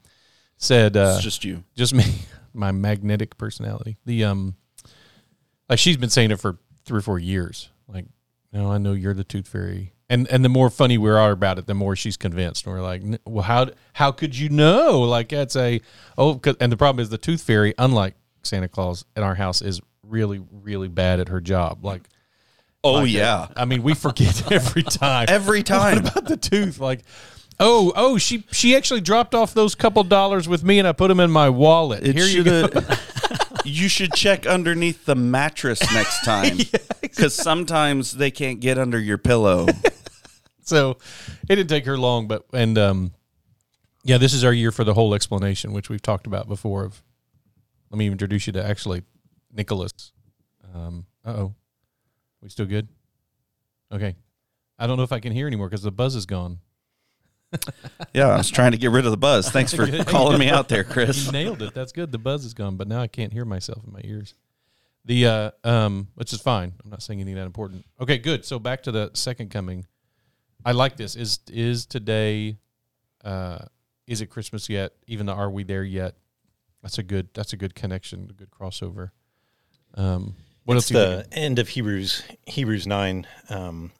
said 0.57 0.97
uh, 0.97 1.13
it's 1.15 1.23
just 1.23 1.43
you. 1.45 1.63
just 1.75 1.93
me, 1.93 2.03
my 2.53 2.71
magnetic 2.71 3.37
personality. 3.37 3.97
The 4.05 4.25
um, 4.25 4.55
like 5.69 5.79
she's 5.79 5.97
been 5.97 6.09
saying 6.09 6.31
it 6.31 6.39
for 6.39 6.57
three 6.85 6.99
or 6.99 7.01
four 7.01 7.19
years. 7.19 7.69
Like, 7.87 8.05
no, 8.51 8.71
I 8.71 8.77
know 8.77 8.93
you're 8.93 9.13
the 9.13 9.23
tooth 9.23 9.47
fairy. 9.47 9.93
And 10.09 10.27
and 10.27 10.43
the 10.43 10.49
more 10.49 10.69
funny 10.69 10.97
we 10.97 11.09
are 11.09 11.31
about 11.31 11.57
it, 11.57 11.65
the 11.65 11.73
more 11.73 11.95
she's 11.95 12.17
convinced. 12.17 12.65
And 12.65 12.75
we're 12.75 12.81
like, 12.81 13.01
well, 13.25 13.43
how 13.43 13.69
how 13.93 14.11
could 14.11 14.37
you 14.37 14.49
know? 14.49 14.99
Like 15.01 15.29
that's 15.29 15.55
a 15.55 15.79
oh, 16.17 16.35
'cause- 16.35 16.57
and 16.59 16.71
the 16.71 16.77
problem 16.77 17.01
is 17.01 17.09
the 17.09 17.17
tooth 17.17 17.41
fairy, 17.41 17.73
unlike 17.77 18.15
Santa 18.43 18.67
Claus 18.67 19.05
in 19.15 19.23
our 19.23 19.35
house, 19.35 19.61
is 19.61 19.79
really 20.05 20.41
really 20.51 20.89
bad 20.89 21.19
at 21.21 21.29
her 21.29 21.39
job. 21.39 21.83
Like, 21.85 22.03
Oh 22.83 22.93
like, 22.93 23.11
yeah, 23.11 23.47
I 23.55 23.65
mean, 23.65 23.81
we 23.81 23.93
forget 23.93 24.51
every 24.51 24.83
time. 24.83 25.27
every 25.29 25.63
time. 25.75 25.99
about 25.99 26.25
the 26.25 26.37
tooth? 26.37 26.79
Like 26.79 27.01
oh 27.59 27.93
oh 27.95 28.17
she 28.17 28.43
she 28.51 28.75
actually 28.75 28.99
dropped 29.01 29.35
off 29.35 29.53
those 29.53 29.75
couple 29.75 30.03
dollars 30.03 30.47
with 30.49 30.63
me 30.63 30.79
and 30.79 30.87
i 30.87 30.91
put 30.91 31.07
them 31.07 31.19
in 31.19 31.31
my 31.31 31.49
wallet. 31.49 32.05
It 32.05 32.15
here 32.15 32.25
you 32.25 32.43
go. 32.43 32.67
You 33.65 33.87
should 33.87 34.11
check 34.11 34.45
underneath 34.45 35.05
the 35.05 35.15
mattress 35.15 35.79
next 35.93 36.25
time, 36.25 36.57
because 36.99 37.33
sometimes 37.33 38.11
they 38.11 38.29
can't 38.29 38.59
get 38.59 38.77
under 38.77 38.99
your 38.99 39.17
pillow. 39.17 39.67
so 40.63 40.97
it 41.47 41.55
didn't 41.55 41.69
take 41.69 41.85
her 41.85 41.97
long 41.97 42.27
but 42.27 42.43
and 42.51 42.77
um 42.77 43.13
yeah 44.03 44.17
this 44.17 44.33
is 44.33 44.43
our 44.43 44.51
year 44.51 44.71
for 44.71 44.83
the 44.83 44.93
whole 44.93 45.13
explanation 45.13 45.71
which 45.71 45.89
we've 45.89 46.01
talked 46.01 46.27
about 46.27 46.49
before 46.49 46.83
of 46.83 47.01
let 47.89 47.97
me 47.97 48.07
introduce 48.07 48.47
you 48.47 48.53
to 48.53 48.65
actually 48.65 49.03
nicholas. 49.53 50.11
Um 50.75 51.05
uh-oh 51.23 51.53
we 52.43 52.49
still 52.49 52.65
good 52.65 52.87
okay 53.91 54.15
i 54.77 54.85
don't 54.85 54.97
know 54.97 55.03
if 55.03 55.11
i 55.11 55.19
can 55.19 55.31
hear 55.31 55.47
anymore 55.47 55.67
because 55.69 55.83
the 55.83 55.91
buzz 55.91 56.15
is 56.15 56.25
gone 56.25 56.59
Yeah, 58.13 58.29
I 58.29 58.37
was 58.37 58.49
trying 58.49 58.71
to 58.73 58.77
get 58.77 58.91
rid 58.91 59.05
of 59.05 59.11
the 59.11 59.17
buzz. 59.17 59.49
Thanks 59.49 59.73
for 59.73 59.87
calling 60.05 60.39
me 60.39 60.49
out 60.49 60.69
there, 60.69 60.83
Chris. 60.83 61.25
You 61.25 61.31
nailed 61.31 61.61
it. 61.61 61.73
That's 61.73 61.91
good. 61.91 62.11
The 62.11 62.17
buzz 62.17 62.45
is 62.45 62.53
gone, 62.53 62.77
but 62.77 62.87
now 62.87 63.01
I 63.01 63.07
can't 63.07 63.33
hear 63.33 63.45
myself 63.45 63.83
in 63.85 63.93
my 63.93 64.01
ears. 64.03 64.35
The 65.05 65.25
uh 65.25 65.51
um 65.63 66.07
which 66.15 66.31
is 66.31 66.41
fine. 66.41 66.73
I'm 66.83 66.89
not 66.89 67.01
saying 67.01 67.19
anything 67.19 67.35
that 67.35 67.45
important. 67.45 67.85
Okay, 67.99 68.17
good. 68.17 68.45
So 68.45 68.57
back 68.59 68.83
to 68.83 68.91
the 68.91 69.11
second 69.13 69.49
coming. 69.51 69.85
I 70.65 70.71
like 70.71 70.95
this. 70.95 71.15
Is 71.15 71.39
is 71.51 71.85
today 71.85 72.57
uh 73.23 73.65
is 74.07 74.21
it 74.21 74.27
Christmas 74.27 74.69
yet? 74.69 74.93
Even 75.07 75.25
though 75.25 75.33
are 75.33 75.49
we 75.49 75.63
there 75.63 75.83
yet? 75.83 76.15
That's 76.81 76.97
a 76.99 77.03
good 77.03 77.29
that's 77.33 77.53
a 77.53 77.57
good 77.57 77.75
connection, 77.75 78.27
a 78.29 78.33
good 78.33 78.51
crossover. 78.51 79.11
Um 79.95 80.35
what 80.65 80.77
it's 80.77 80.91
else 80.91 81.25
the 81.29 81.37
end 81.37 81.59
of 81.59 81.69
Hebrews 81.69 82.23
Hebrews 82.45 82.87
nine, 82.87 83.27
um, 83.49 83.91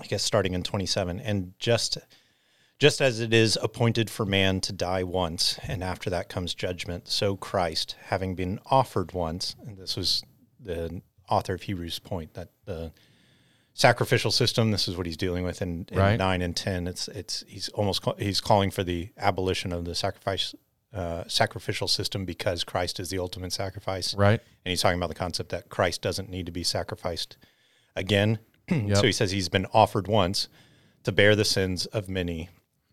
I 0.00 0.04
guess 0.06 0.22
starting 0.22 0.54
in 0.54 0.62
twenty 0.62 0.86
seven, 0.86 1.20
and 1.20 1.54
just 1.58 1.98
just 2.78 3.00
as 3.00 3.20
it 3.20 3.32
is 3.32 3.56
appointed 3.62 4.10
for 4.10 4.26
man 4.26 4.60
to 4.62 4.72
die 4.72 5.04
once, 5.04 5.58
and 5.68 5.82
after 5.84 6.10
that 6.10 6.28
comes 6.28 6.54
judgment, 6.54 7.08
so 7.08 7.36
Christ, 7.36 7.96
having 8.06 8.34
been 8.34 8.58
offered 8.66 9.12
once, 9.12 9.54
and 9.66 9.78
this 9.78 9.96
was 9.96 10.22
the 10.58 11.00
author 11.28 11.54
of 11.54 11.62
Hebrews' 11.62 11.98
point 12.00 12.34
that 12.34 12.50
the 12.64 12.92
sacrificial 13.74 14.30
system. 14.30 14.70
This 14.70 14.88
is 14.88 14.96
what 14.96 15.06
he's 15.06 15.16
dealing 15.16 15.44
with 15.44 15.62
in, 15.62 15.86
in 15.90 15.98
Right. 15.98 16.18
nine 16.18 16.42
and 16.42 16.54
ten. 16.56 16.86
It's 16.86 17.08
it's 17.08 17.44
he's 17.48 17.68
almost 17.70 18.02
ca- 18.02 18.14
he's 18.18 18.40
calling 18.40 18.70
for 18.70 18.82
the 18.84 19.10
abolition 19.18 19.72
of 19.72 19.84
the 19.84 19.94
sacrifice 19.94 20.54
uh, 20.94 21.24
sacrificial 21.26 21.88
system 21.88 22.24
because 22.24 22.62
Christ 22.64 23.00
is 23.00 23.10
the 23.10 23.18
ultimate 23.18 23.52
sacrifice 23.52 24.14
Right? 24.14 24.40
and 24.64 24.70
he's 24.70 24.80
talking 24.80 24.98
about 24.98 25.08
the 25.08 25.14
concept 25.14 25.50
that 25.50 25.68
Christ 25.68 26.00
doesn't 26.02 26.30
need 26.30 26.46
to 26.46 26.52
be 26.52 26.62
sacrificed 26.64 27.36
again. 27.96 28.38
Yep. 28.70 28.96
So 28.96 29.02
he 29.02 29.12
says 29.12 29.30
he's 29.30 29.50
been 29.50 29.66
offered 29.74 30.08
once 30.08 30.48
to 31.02 31.12
bear 31.12 31.36
the 31.36 31.44
sins 31.44 31.84
of 31.86 32.08
many, 32.08 32.48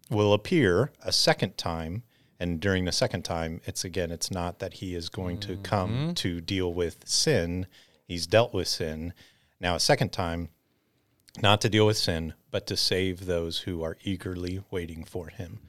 will 0.10 0.34
appear 0.34 0.92
a 1.02 1.14
second 1.14 1.58
time. 1.58 2.04
And 2.42 2.60
during 2.60 2.84
the 2.84 2.92
second 2.92 3.24
time, 3.24 3.62
it's 3.64 3.86
again, 3.86 4.12
it's 4.12 4.30
not 4.32 4.60
that 4.60 4.74
he 4.74 4.96
is 4.96 5.08
going 5.08 5.40
to 5.42 5.56
come 5.58 6.14
to 6.16 6.42
deal 6.42 6.74
with 6.74 7.08
sin. 7.08 7.68
He's 8.06 8.28
dealt 8.28 8.54
with 8.54 8.68
sin. 8.68 9.14
Now, 9.62 9.76
a 9.76 9.80
second 9.80 10.12
time, 10.12 10.50
not 11.42 11.62
to 11.62 11.70
deal 11.70 11.86
with 11.86 11.98
sin, 11.98 12.34
but 12.50 12.68
to 12.68 12.76
save 12.76 13.26
those 13.26 13.60
who 13.60 13.82
are 13.82 13.96
eagerly 14.04 14.62
waiting 14.72 15.06
for 15.06 15.28
him. 15.28 15.60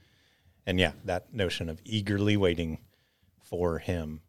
And 0.66 0.78
yeah, 0.78 0.92
that 1.04 1.32
notion 1.34 1.68
of 1.68 1.80
eagerly 1.84 2.36
waiting 2.36 2.78
for 3.42 3.78
him. 3.78 4.20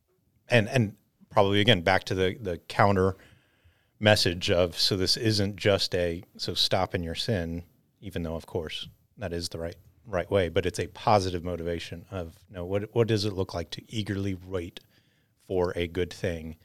And 0.50 0.68
and 0.70 0.96
probably 1.30 1.62
again 1.62 1.82
back 1.82 2.04
to 2.06 2.16
the 2.16 2.38
the 2.40 2.58
counter 2.68 3.16
message 4.00 4.52
of 4.52 4.78
so 4.78 4.98
this 4.98 5.18
isn't 5.18 5.56
just 5.56 5.96
a 5.96 6.24
so 6.38 6.54
stop 6.54 6.94
in 6.94 7.02
your 7.02 7.16
sin 7.16 7.64
even 8.02 8.22
though 8.22 8.36
of 8.36 8.46
course 8.46 8.90
that 9.18 9.32
is 9.32 9.50
the 9.50 9.58
right 9.58 9.78
right 10.06 10.30
way 10.30 10.50
but 10.50 10.66
it's 10.66 10.80
a 10.80 10.88
positive 10.88 11.44
motivation 11.44 12.06
of 12.12 12.36
no 12.52 12.66
what 12.66 12.94
what 12.94 13.08
does 13.08 13.24
it 13.24 13.34
look 13.34 13.54
like 13.54 13.72
to 13.72 13.82
eagerly 13.88 14.36
wait 14.36 14.82
for 15.48 15.74
a 15.76 15.88
good 15.88 16.12
thing? 16.12 16.56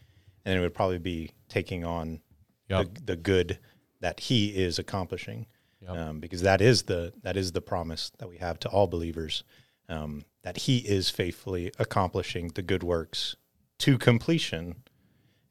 And 0.45 0.59
it 0.59 0.61
would 0.61 0.75
probably 0.75 0.99
be 0.99 1.33
taking 1.49 1.85
on 1.85 2.21
Yep. 2.69 2.95
the, 2.95 3.01
the 3.03 3.17
good 3.17 3.59
that 4.01 4.21
he 4.21 4.49
is 4.51 4.79
accomplishing 4.79 5.47
Yep. 5.81 5.97
um, 5.97 6.21
because 6.21 6.43
that 6.43 6.61
is 6.61 6.83
the 6.85 7.13
that 7.23 7.37
is 7.37 7.53
the 7.53 7.61
promise 7.61 8.11
that 8.19 8.29
we 8.29 8.39
have 8.39 8.59
to 8.61 8.69
all 8.69 8.87
believers 8.89 9.45
um, 9.89 10.25
that 10.43 10.57
he 10.59 10.79
is 10.79 11.09
faithfully 11.09 11.71
accomplishing 11.79 12.49
the 12.49 12.63
good 12.63 12.83
works 12.83 13.37
to 13.79 13.97
completion 13.97 14.77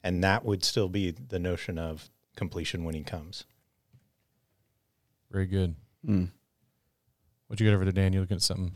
and 0.04 0.22
that 0.22 0.44
would 0.44 0.62
still 0.64 0.88
be 0.88 1.10
the 1.10 1.38
notion 1.38 1.78
of 1.78 2.10
completion 2.36 2.84
when 2.84 2.94
he 2.94 3.02
comes 3.02 3.44
Very 5.30 5.46
good. 5.46 5.74
Mm. 6.06 6.30
What 7.46 7.58
you 7.60 7.66
got 7.66 7.74
over 7.74 7.84
there, 7.84 7.92
Dan? 7.92 8.12
You 8.12 8.20
looking 8.20 8.36
at 8.36 8.42
something? 8.42 8.72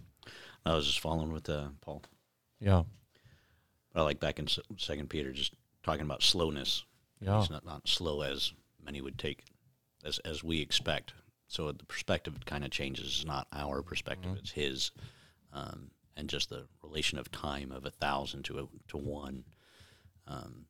I 0.64 0.74
was 0.74 0.86
just 0.86 1.00
following 1.00 1.32
with 1.32 1.48
uh, 1.48 1.68
Paul. 1.80 2.02
Yeah. 2.60 2.82
But 3.92 4.00
I 4.00 4.04
like 4.04 4.20
back 4.20 4.38
in 4.38 4.48
Second 4.78 5.10
Peter, 5.10 5.32
just 5.32 5.54
talking 5.82 6.02
about 6.02 6.22
slowness. 6.22 6.84
Yeah. 7.20 7.40
It's 7.40 7.50
not, 7.50 7.64
not 7.64 7.86
slow 7.86 8.22
as 8.22 8.52
many 8.84 9.00
would 9.00 9.18
take, 9.18 9.44
as 10.04 10.18
as 10.20 10.42
we 10.42 10.60
expect. 10.60 11.12
So 11.52 11.70
the 11.70 11.84
perspective 11.84 12.34
kind 12.46 12.64
of 12.64 12.70
changes. 12.70 13.06
It's 13.06 13.24
not 13.26 13.46
our 13.52 13.82
perspective; 13.82 14.30
Mm-hmm. 14.30 14.38
it's 14.38 14.52
his, 14.52 14.90
um, 15.52 15.90
and 16.16 16.28
just 16.28 16.48
the 16.48 16.64
relation 16.82 17.18
of 17.18 17.30
time 17.30 17.70
of 17.72 17.84
a 17.84 17.90
thousand 17.90 18.44
to 18.46 18.58
a, 18.60 18.66
to 18.88 18.96
one. 18.96 19.44
Um, 20.26 20.64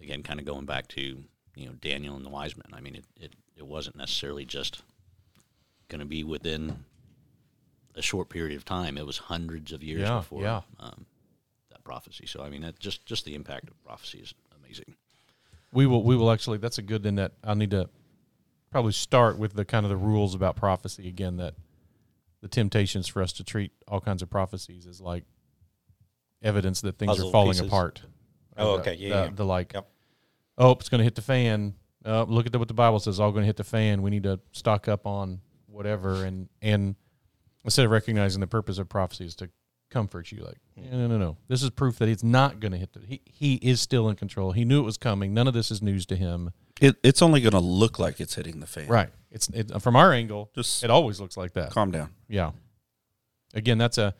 again, 0.00 0.24
kind 0.24 0.40
of 0.40 0.46
going 0.46 0.66
back 0.66 0.88
to 0.88 1.22
you 1.54 1.66
know 1.66 1.72
Daniel 1.80 2.16
and 2.16 2.24
the 2.24 2.28
wise 2.30 2.56
men. 2.56 2.66
I 2.72 2.80
mean, 2.80 2.96
it 2.96 3.04
it, 3.20 3.32
it 3.56 3.66
wasn't 3.66 3.94
necessarily 3.96 4.44
just 4.44 4.82
going 5.88 6.00
to 6.00 6.06
be 6.06 6.24
within 6.24 6.84
a 7.94 8.02
short 8.02 8.28
period 8.30 8.56
of 8.56 8.64
time. 8.64 8.98
It 8.98 9.06
was 9.06 9.18
hundreds 9.18 9.72
of 9.72 9.82
years 9.84 10.02
Yeah, 10.02 10.18
before 10.18 10.42
yeah. 10.42 10.60
Um, 10.80 11.06
that 11.70 11.84
prophecy. 11.84 12.26
So 12.26 12.42
I 12.42 12.50
mean, 12.50 12.62
that 12.62 12.80
just 12.80 13.06
just 13.06 13.24
the 13.24 13.36
impact 13.36 13.70
of 13.70 13.80
prophecy 13.84 14.18
is 14.18 14.34
amazing. 14.60 14.96
We 15.72 15.86
will. 15.86 16.02
We 16.02 16.16
will 16.16 16.32
actually. 16.32 16.58
That's 16.58 16.78
a 16.78 16.82
good. 16.82 17.04
Then 17.04 17.14
that 17.14 17.34
I 17.44 17.54
need 17.54 17.70
to 17.70 17.88
probably 18.70 18.92
start 18.92 19.38
with 19.38 19.54
the 19.54 19.64
kind 19.64 19.84
of 19.86 19.90
the 19.90 19.96
rules 19.96 20.34
about 20.34 20.56
prophecy 20.56 21.08
again. 21.08 21.36
That 21.36 21.54
the 22.40 22.48
temptations 22.48 23.08
for 23.08 23.22
us 23.22 23.32
to 23.34 23.44
treat 23.44 23.72
all 23.86 24.00
kinds 24.00 24.22
of 24.22 24.30
prophecies 24.30 24.86
as 24.86 25.00
like 25.00 25.24
evidence 26.42 26.80
that 26.82 26.98
things 26.98 27.10
Puzzle 27.10 27.28
are 27.28 27.32
falling 27.32 27.52
pieces. 27.52 27.66
apart. 27.66 28.02
Oh, 28.56 28.74
The- 28.76 28.80
okay. 28.82 28.94
Yeah, 28.94 29.08
The, 29.08 29.24
yeah. 29.24 29.30
the 29.34 29.44
like. 29.44 29.72
Yep. 29.74 29.88
Oh, 30.58 30.72
it's 30.72 30.88
going 30.88 30.98
to 30.98 31.04
hit 31.04 31.14
the 31.14 31.22
fan. 31.22 31.74
Uh, 32.04 32.24
look 32.24 32.46
at 32.46 32.52
the, 32.52 32.58
what 32.58 32.68
the 32.68 32.74
Bible 32.74 32.98
says. 33.00 33.20
All 33.20 33.30
going 33.32 33.42
to 33.42 33.46
hit 33.46 33.56
the 33.56 33.64
fan. 33.64 34.02
We 34.02 34.10
need 34.10 34.24
to 34.24 34.40
stock 34.52 34.88
up 34.88 35.06
on 35.06 35.40
whatever. 35.66 36.24
And 36.24 36.48
and 36.62 36.96
instead 37.64 37.84
of 37.84 37.90
recognizing 37.90 38.40
the 38.40 38.46
purpose 38.46 38.78
of 38.78 38.88
prophecy 38.88 39.24
is 39.26 39.34
to 39.36 39.50
comfort 39.90 40.30
you, 40.32 40.42
like 40.44 40.58
no, 40.76 41.06
no, 41.06 41.16
no. 41.18 41.36
This 41.48 41.62
is 41.62 41.70
proof 41.70 41.98
that 41.98 42.08
it's 42.08 42.22
not 42.24 42.60
going 42.60 42.72
to 42.72 42.78
hit 42.78 42.92
the. 42.92 43.00
He 43.06 43.20
he 43.26 43.54
is 43.56 43.80
still 43.80 44.08
in 44.08 44.16
control. 44.16 44.52
He 44.52 44.64
knew 44.64 44.80
it 44.80 44.84
was 44.84 44.96
coming. 44.96 45.32
None 45.34 45.46
of 45.48 45.54
this 45.54 45.70
is 45.70 45.80
news 45.82 46.06
to 46.06 46.16
him. 46.16 46.50
It, 46.80 46.96
it's 47.02 47.22
only 47.22 47.40
going 47.40 47.52
to 47.52 47.58
look 47.58 47.98
like 47.98 48.20
it's 48.20 48.34
hitting 48.34 48.60
the 48.60 48.66
fan. 48.66 48.86
Right. 48.86 49.08
It's 49.30 49.48
it, 49.50 49.70
from 49.82 49.96
our 49.96 50.12
angle. 50.12 50.50
Just 50.54 50.84
It 50.84 50.90
always 50.90 51.20
looks 51.20 51.36
like 51.36 51.52
that. 51.54 51.70
calm 51.70 51.90
down. 51.90 52.10
Yeah. 52.28 52.52
Again, 53.54 53.78
that's 53.78 53.98
a 53.98 54.14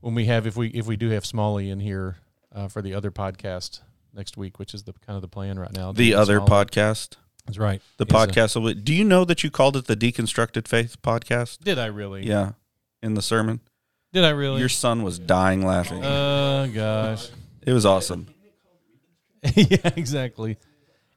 when 0.00 0.14
we 0.14 0.26
have 0.26 0.46
if 0.46 0.56
we 0.56 0.68
if 0.68 0.86
we 0.86 0.96
do 0.96 1.10
have 1.10 1.24
Smalley 1.24 1.70
in 1.70 1.80
here 1.80 2.16
uh, 2.54 2.68
for 2.68 2.82
the 2.82 2.92
other 2.94 3.10
podcast 3.10 3.80
next 4.12 4.36
week, 4.36 4.58
which 4.58 4.74
is 4.74 4.82
the 4.84 4.92
kind 4.92 5.16
of 5.16 5.22
the 5.22 5.28
plan 5.28 5.58
right 5.58 5.72
now. 5.72 5.92
The 5.92 6.14
other 6.14 6.36
Smalley. 6.36 6.50
podcast, 6.66 7.16
That's 7.46 7.58
right. 7.58 7.80
the 7.96 8.04
Is 8.04 8.10
a- 8.12 8.14
podcast. 8.14 8.84
do 8.84 8.92
you 8.94 9.04
know 9.04 9.24
that 9.24 9.42
you 9.42 9.50
called 9.50 9.76
it 9.76 9.86
the 9.86 9.96
Deconstructed 9.96 10.68
Faith 10.68 11.00
podcast? 11.02 11.60
did 11.60 11.78
I 11.78 11.86
really? 11.86 12.26
Yeah, 12.26 12.52
in 13.02 13.14
the 13.14 13.22
sermon, 13.22 13.60
Did 14.12 14.24
I 14.24 14.30
really? 14.30 14.60
your 14.60 14.68
son 14.68 15.02
was 15.02 15.18
dying 15.18 15.64
laughing. 15.64 16.04
Oh 16.04 16.68
gosh. 16.72 17.28
it 17.62 17.72
was 17.72 17.86
awesome. 17.86 18.26
yeah, 19.54 19.90
exactly. 19.96 20.58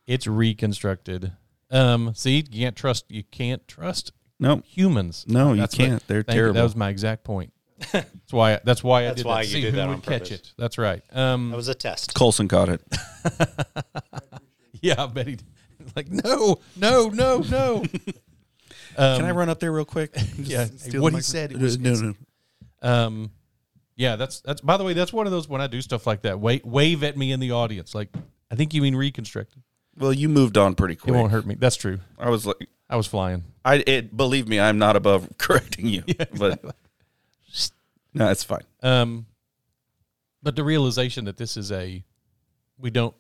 It's 0.08 0.26
reconstructed. 0.26 1.34
Um, 1.70 2.14
see, 2.16 2.38
you 2.50 2.62
can't 2.64 2.76
trust. 2.76 3.06
You 3.10 3.24
can't 3.24 3.68
trust 3.68 4.14
Nope. 4.40 4.64
humans. 4.66 5.26
No, 5.28 5.52
you 5.54 5.60
That's 5.60 5.78
what- 5.78 5.86
can't. 5.86 6.08
They're 6.08 6.24
Thank 6.24 6.36
you. 6.36 6.42
terrible. 6.42 6.54
That 6.56 6.64
was 6.64 6.76
my 6.76 6.90
exact 6.90 7.24
point. 7.26 7.52
That's 7.92 8.32
why. 8.32 8.60
That's 8.64 8.84
why 8.84 9.08
I 9.08 9.14
did 9.14 9.26
why 9.26 9.44
that. 9.44 9.48
you 9.50 9.54
See 9.54 9.62
did 9.62 9.72
who 9.72 9.78
that 9.78 9.88
would 9.88 9.96
on 9.96 10.02
catch 10.02 10.14
purpose. 10.30 10.32
it. 10.32 10.54
That's 10.58 10.78
right. 10.78 11.04
Um, 11.12 11.52
That 11.52 11.58
was 11.58 11.68
a 11.68 11.76
test. 11.76 12.14
Colson 12.16 12.48
caught 12.48 12.70
it. 12.70 12.82
yeah, 14.82 14.96
I 15.04 15.06
bet 15.08 15.28
he. 15.28 15.36
Did. 15.36 15.46
Like 15.96 16.10
no, 16.12 16.60
no, 16.76 17.08
no, 17.10 17.40
no. 17.50 17.84
Can 18.98 19.26
I 19.26 19.32
run 19.32 19.48
up 19.48 19.60
there 19.60 19.72
real 19.72 19.86
quick? 19.86 20.14
Just 20.42 20.94
yeah, 20.94 21.00
what 21.00 21.14
he 21.14 21.22
said, 21.22 21.52
it 21.54 21.60
was- 21.60 21.78
no, 21.80 21.94
no. 21.94 22.14
Um, 22.82 23.32
yeah, 23.96 24.16
that's 24.18 24.42
that's. 24.42 24.60
By 24.62 24.76
the 24.78 24.84
way, 24.84 24.94
that's 24.94 25.14
one 25.14 25.26
of 25.28 25.32
those 25.32 25.48
when 25.48 25.62
I 25.62 25.68
do 25.68 25.82
stuff 25.82 26.06
like 26.06 26.24
that. 26.24 26.40
Wave 26.40 26.66
wave 26.66 27.04
at 27.04 27.16
me 27.18 27.32
in 27.32 27.40
the 27.40 27.52
audience. 27.52 27.96
Like 27.96 28.10
I 28.52 28.56
think 28.56 28.74
you 28.74 28.82
mean 28.82 28.96
reconstructed. 28.96 29.64
Well, 29.98 30.14
you 30.14 30.30
moved 30.30 30.58
on 30.58 30.76
pretty 30.76 30.96
quick. 30.96 31.14
It 31.14 31.18
won't 31.18 31.32
hurt 31.32 31.46
me. 31.46 31.56
That's 31.56 31.76
true. 31.76 32.00
I 32.20 32.30
was 32.30 32.46
like, 32.46 32.70
I 32.90 32.96
was 32.96 33.08
flying. 33.08 33.44
I 33.66 33.84
it. 33.88 34.16
Believe 34.16 34.48
me, 34.48 34.60
I'm 34.60 34.78
not 34.78 34.96
above 34.96 35.30
correcting 35.38 35.88
you. 35.88 36.04
But 36.38 36.64
no, 38.14 38.30
it's 38.30 38.44
fine. 38.44 38.64
Um, 38.82 39.26
but 40.42 40.56
the 40.56 40.64
realization 40.64 41.26
that 41.26 41.38
this 41.38 41.58
is 41.58 41.72
a, 41.72 42.04
we 42.78 42.90
don't, 42.90 43.16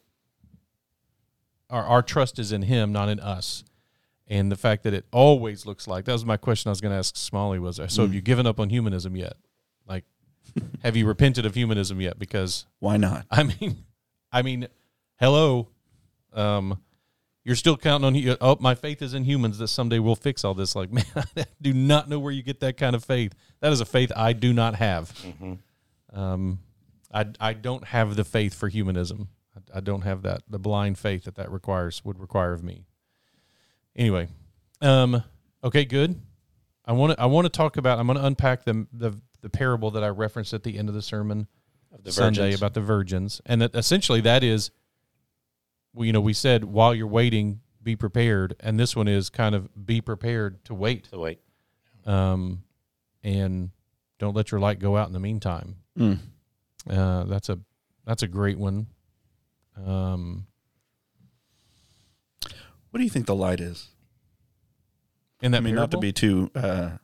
our, 1.70 1.84
our 1.84 2.02
trust 2.02 2.40
is 2.40 2.52
in 2.52 2.64
him, 2.64 2.92
not 2.92 3.10
in 3.10 3.20
us. 3.20 3.64
And 4.28 4.52
the 4.52 4.56
fact 4.56 4.84
that 4.84 4.94
it 4.94 5.06
always 5.12 5.66
looks 5.66 5.88
like, 5.88 6.06
that 6.06 6.14
was 6.14 6.26
my 6.26 6.38
question 6.38 6.70
I 6.70 6.72
was 6.72 6.82
going 6.82 6.92
to 6.92 6.98
ask 6.98 7.16
Smalley 7.16 7.60
was, 7.60 7.80
so 7.88 8.02
have 8.02 8.14
you 8.14 8.22
given 8.22 8.46
up 8.46 8.60
on 8.60 8.70
humanism 8.70 9.16
yet? 9.16 9.34
Like, 9.88 10.04
have 10.84 10.96
you 10.96 11.06
repented 11.06 11.46
of 11.46 11.56
humanism 11.56 12.02
yet? 12.02 12.20
Because, 12.20 12.66
Why 12.80 12.98
not? 12.98 13.26
I 13.32 13.44
mean, 13.44 13.86
I 14.32 14.42
mean, 14.42 14.68
hello, 15.20 15.70
um, 16.38 16.80
you're 17.44 17.56
still 17.56 17.78
counting 17.78 18.06
on 18.06 18.16
you. 18.16 18.36
Oh, 18.42 18.58
my 18.60 18.76
faith 18.76 19.02
is 19.02 19.14
in 19.14 19.24
humans 19.24 19.58
that 19.60 19.70
someday 19.70 20.00
we'll 20.00 20.16
fix 20.16 20.44
all 20.44 20.54
this. 20.54 20.76
Like, 20.76 20.92
man, 20.92 21.06
I 21.16 21.46
do 21.62 21.74
not 21.74 22.10
know 22.10 22.20
where 22.20 22.32
you 22.32 22.44
get 22.44 22.60
that 22.60 22.78
kind 22.78 22.96
of 22.96 23.04
faith. 23.04 23.34
That 23.62 23.72
is 23.72 23.82
a 23.82 23.86
faith 23.86 24.12
I 24.16 24.34
do 24.34 24.54
not 24.54 24.76
have. 24.76 25.12
Um, 26.14 26.60
I 27.14 27.26
I 27.40 27.54
don't 27.54 27.86
have 27.86 28.16
the 28.16 28.24
faith 28.24 28.54
for 28.54 28.68
humanism. 28.70 29.30
I, 29.56 29.78
I 29.78 29.80
don't 29.80 30.02
have 30.02 30.24
that 30.24 30.44
the 30.50 30.60
blind 30.60 30.98
faith 30.98 31.24
that 31.24 31.36
that 31.36 31.52
requires 31.52 32.04
would 32.06 32.20
require 32.20 32.54
of 32.54 32.64
me. 32.64 32.86
Anyway, 33.96 34.28
um, 34.82 35.24
okay, 35.64 35.86
good. 35.86 36.20
I 36.86 36.94
want 36.94 37.14
to 37.14 37.22
I 37.22 37.26
want 37.26 37.46
to 37.46 37.50
talk 37.50 37.78
about. 37.78 38.00
I'm 38.00 38.08
going 38.08 38.18
to 38.20 38.26
unpack 38.26 38.64
the 38.64 38.88
the 38.94 39.14
the 39.42 39.50
parable 39.50 39.92
that 39.92 40.04
I 40.04 40.10
referenced 40.10 40.54
at 40.54 40.64
the 40.64 40.78
end 40.78 40.90
of 40.90 40.96
the 40.96 41.02
sermon 41.02 41.48
Of 41.94 42.04
the 42.04 42.12
Sunday 42.12 42.42
virgins. 42.42 42.60
about 42.62 42.74
the 42.74 42.82
virgins, 42.82 43.42
and 43.46 43.62
that 43.62 43.76
essentially 43.76 44.22
that 44.22 44.44
is, 44.44 44.72
you 46.00 46.14
know, 46.14 46.22
we 46.22 46.34
said 46.34 46.64
while 46.66 46.94
you're 46.96 47.08
waiting, 47.08 47.62
be 47.82 47.96
prepared, 47.96 48.56
and 48.60 48.80
this 48.80 48.96
one 48.96 49.08
is 49.08 49.30
kind 49.30 49.56
of 49.56 49.86
be 49.86 50.02
prepared 50.02 50.64
to 50.66 50.74
wait, 50.74 51.08
So 51.12 51.20
wait. 51.20 51.40
um, 52.06 52.64
and 53.24 53.72
don't 54.20 54.36
let 54.36 54.52
your 54.52 54.60
light 54.60 54.80
go 54.80 54.98
out 54.98 55.08
in 55.08 55.14
the 55.14 55.20
meantime. 55.20 55.76
Mm. 55.98 56.20
Uh, 56.90 57.24
that's 57.26 57.50
a 57.50 57.60
that's 58.06 58.24
a 58.24 58.28
great 58.28 58.58
one. 58.58 58.88
Um, 59.86 60.48
What 62.92 62.98
do 63.00 63.04
you 63.04 63.10
think 63.10 63.26
the 63.26 63.36
light 63.36 63.60
is? 63.60 63.90
in 65.42 65.52
that 65.52 65.58
I 65.58 65.62
mean, 65.62 65.76
not 65.76 65.92
to 65.92 66.00
be 66.00 66.12
too, 66.12 66.50
uh, 66.56 66.98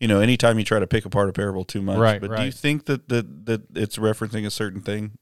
you 0.00 0.08
know, 0.08 0.20
anytime 0.20 0.58
you 0.58 0.64
try 0.64 0.78
to 0.78 0.86
pick 0.86 1.04
apart 1.04 1.28
a 1.28 1.32
parable 1.32 1.64
too 1.64 1.82
much, 1.82 1.98
Right, 1.98 2.20
but 2.20 2.34
do 2.36 2.42
you 2.44 2.50
think 2.52 2.86
that 2.86 3.08
that 3.10 3.46
that 3.46 3.62
it's 3.74 3.96
referencing 3.98 4.46
a 4.46 4.50
certain 4.50 4.80
thing? 4.80 5.18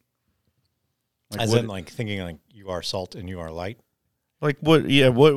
Like 1.32 1.40
As 1.42 1.50
what, 1.50 1.60
in, 1.60 1.66
like 1.66 1.88
thinking 1.90 2.20
like 2.20 2.38
you 2.50 2.68
are 2.70 2.82
salt 2.82 3.14
and 3.14 3.28
you 3.28 3.40
are 3.40 3.50
light. 3.50 3.78
like 4.40 4.58
what? 4.60 4.88
Yeah, 4.88 5.08
what 5.08 5.32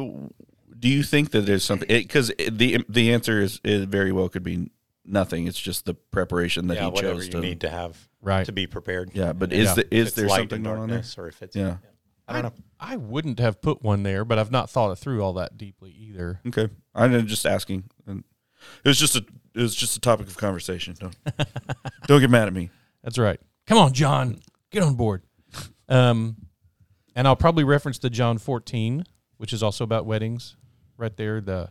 do 0.78 0.90
you 0.90 1.04
think 1.04 1.32
that 1.32 1.42
there's 1.42 1.64
something? 1.64 1.88
Because 1.88 2.32
the 2.38 2.84
the 2.90 3.14
answer 3.14 3.42
is, 3.42 3.60
is 3.64 3.86
very 3.86 4.12
well 4.12 4.30
could 4.30 4.44
be 4.44 4.70
nothing. 5.06 5.48
It's 5.48 5.60
just 5.60 5.86
the 5.86 5.94
preparation 5.94 6.68
that 6.68 6.76
yeah, 6.76 6.90
he 6.90 7.02
chose 7.02 7.28
you 7.28 7.34
to. 7.34 7.40
need 7.40 7.62
to 7.62 7.70
have 7.70 8.10
right. 8.22 8.46
to 8.46 8.52
be 8.52 8.68
prepared. 8.68 9.12
yeah, 9.14 9.34
but 9.34 9.52
Yeah. 9.52 9.60
is 9.60 9.76
the, 9.76 9.96
is 9.96 10.14
there 10.14 10.28
something 10.30 10.58
and 10.58 10.66
going 10.66 10.80
on 10.80 10.90
there? 10.90 11.04
or 11.18 11.28
if 11.28 11.42
it's 11.42 11.56
Yeah. 11.56 11.78
I 12.28 12.42
don't 12.42 12.58
know. 12.58 12.64
I 12.80 12.98
wouldn't 12.98 13.40
have 13.40 13.62
put 13.62 13.84
one 13.84 14.02
there, 14.04 14.26
but 14.26 14.40
I've 14.40 14.52
not 14.52 14.70
thought 14.70 14.92
it 14.92 14.96
through 14.98 15.22
all 15.24 15.34
that 15.34 15.58
deeply 15.58 15.92
either. 15.92 16.42
Okay, 16.48 16.70
I'm 16.96 17.28
just 17.28 17.46
asking. 17.46 17.84
And 18.08 18.24
It 18.84 18.88
was 18.88 19.00
just 19.00 19.16
a 19.16 19.24
it 19.54 19.62
was 19.62 19.76
just 19.76 19.96
a 19.96 20.00
topic 20.00 20.28
of 20.28 20.36
conversation. 20.38 20.96
Don't 21.00 21.16
don't 22.08 22.20
get 22.20 22.30
mad 22.32 22.48
at 22.48 22.54
me. 22.54 22.72
That's 23.04 23.18
right. 23.20 23.40
Come 23.68 23.78
on, 23.78 23.94
John, 23.94 24.40
get 24.72 24.82
on 24.84 24.96
board. 24.96 25.22
Um, 25.90 26.36
and 27.16 27.28
I'll 27.28 27.36
probably 27.36 27.64
reference 27.64 28.00
the 28.00 28.10
John 28.10 28.38
14, 28.38 29.04
which 29.38 29.54
is 29.54 29.64
also 29.64 29.84
about 29.84 30.06
weddings. 30.06 30.56
Right 30.98 31.16
there, 31.18 31.42
the 31.42 31.70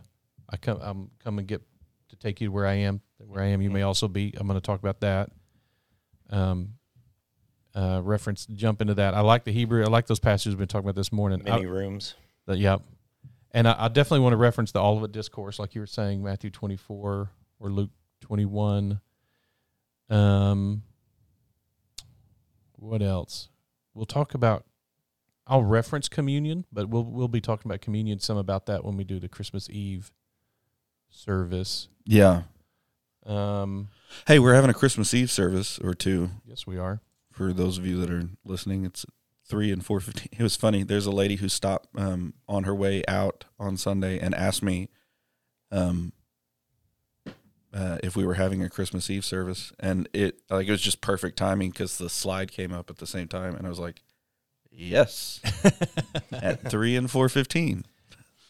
I 0.49 0.57
come 0.57 0.79
I'm 0.81 1.11
come 1.23 1.39
and 1.39 1.47
get 1.47 1.61
to 2.09 2.15
take 2.15 2.39
you 2.41 2.51
where 2.51 2.67
I 2.67 2.73
am. 2.75 3.01
Where 3.17 3.41
I 3.41 3.47
am, 3.47 3.61
you 3.61 3.71
may 3.71 3.81
also 3.81 4.07
be. 4.07 4.33
I'm 4.37 4.47
going 4.47 4.59
to 4.59 4.65
talk 4.65 4.79
about 4.79 4.99
that. 5.01 5.31
Um, 6.29 6.73
uh, 7.73 8.01
reference 8.03 8.45
jump 8.45 8.81
into 8.81 8.93
that. 8.95 9.13
I 9.13 9.21
like 9.21 9.43
the 9.43 9.51
Hebrew. 9.51 9.83
I 9.83 9.87
like 9.87 10.07
those 10.07 10.19
passages 10.19 10.53
we've 10.53 10.59
been 10.59 10.67
talking 10.67 10.85
about 10.85 10.95
this 10.95 11.11
morning. 11.11 11.41
I- 11.45 11.51
Many 11.51 11.65
rooms. 11.65 12.15
the, 12.45 12.57
yep. 12.57 12.81
And 13.51 13.67
I, 13.67 13.85
I 13.85 13.87
definitely 13.87 14.19
want 14.19 14.33
to 14.33 14.37
reference 14.37 14.71
the 14.71 14.79
Olivet 14.81 15.11
Discourse, 15.11 15.59
like 15.59 15.75
you 15.75 15.81
were 15.81 15.87
saying, 15.87 16.21
Matthew 16.23 16.49
24 16.49 17.31
or 17.59 17.69
Luke 17.69 17.89
21. 18.21 18.99
Um, 20.09 20.83
what 22.77 23.01
else? 23.01 23.47
We'll 23.95 24.05
talk 24.05 24.33
about. 24.35 24.65
I'll 25.47 25.63
reference 25.63 26.09
communion, 26.09 26.65
but 26.71 26.89
we'll 26.89 27.03
we'll 27.05 27.27
be 27.27 27.41
talking 27.41 27.69
about 27.69 27.81
communion 27.81 28.19
some 28.19 28.37
about 28.37 28.65
that 28.67 28.83
when 28.83 28.97
we 28.97 29.03
do 29.03 29.19
the 29.19 29.29
Christmas 29.29 29.69
Eve 29.69 30.11
service. 31.09 31.87
Yeah. 32.05 32.43
Um, 33.25 33.89
Hey, 34.27 34.39
we're 34.39 34.53
having 34.53 34.69
a 34.69 34.73
Christmas 34.73 35.13
Eve 35.13 35.31
service 35.31 35.79
or 35.79 35.93
two 35.93 36.29
yes, 36.45 36.65
we 36.67 36.77
are. 36.77 37.01
for 37.31 37.53
those 37.53 37.77
of 37.77 37.85
you 37.85 37.97
that 37.99 38.09
are 38.09 38.29
listening. 38.43 38.85
It's 38.85 39.05
three 39.47 39.71
and 39.71 39.85
four 39.85 39.99
fifteen. 39.99 40.29
It 40.39 40.43
was 40.43 40.55
funny. 40.55 40.83
There's 40.83 41.05
a 41.05 41.11
lady 41.11 41.35
who 41.37 41.49
stopped 41.49 41.89
um, 41.97 42.33
on 42.47 42.63
her 42.63 42.73
way 42.75 43.03
out 43.07 43.45
on 43.59 43.77
Sunday 43.77 44.19
and 44.19 44.33
asked 44.35 44.63
me 44.63 44.89
um, 45.71 46.13
uh, 47.75 47.97
if 48.01 48.15
we 48.15 48.25
were 48.25 48.35
having 48.35 48.63
a 48.63 48.69
Christmas 48.69 49.09
Eve 49.09 49.25
service, 49.25 49.73
and 49.79 50.07
it 50.13 50.39
like 50.49 50.67
it 50.67 50.71
was 50.71 50.81
just 50.81 51.01
perfect 51.01 51.37
timing 51.37 51.71
because 51.71 51.97
the 51.97 52.09
slide 52.09 52.51
came 52.51 52.71
up 52.73 52.89
at 52.89 52.97
the 52.97 53.05
same 53.07 53.27
time, 53.27 53.53
and 53.55 53.65
I 53.65 53.69
was 53.69 53.79
like, 53.79 54.01
"Yes," 54.71 55.41
at 56.31 56.69
three 56.71 56.95
and 56.95 57.11
four 57.11 57.27
fifteen. 57.29 57.83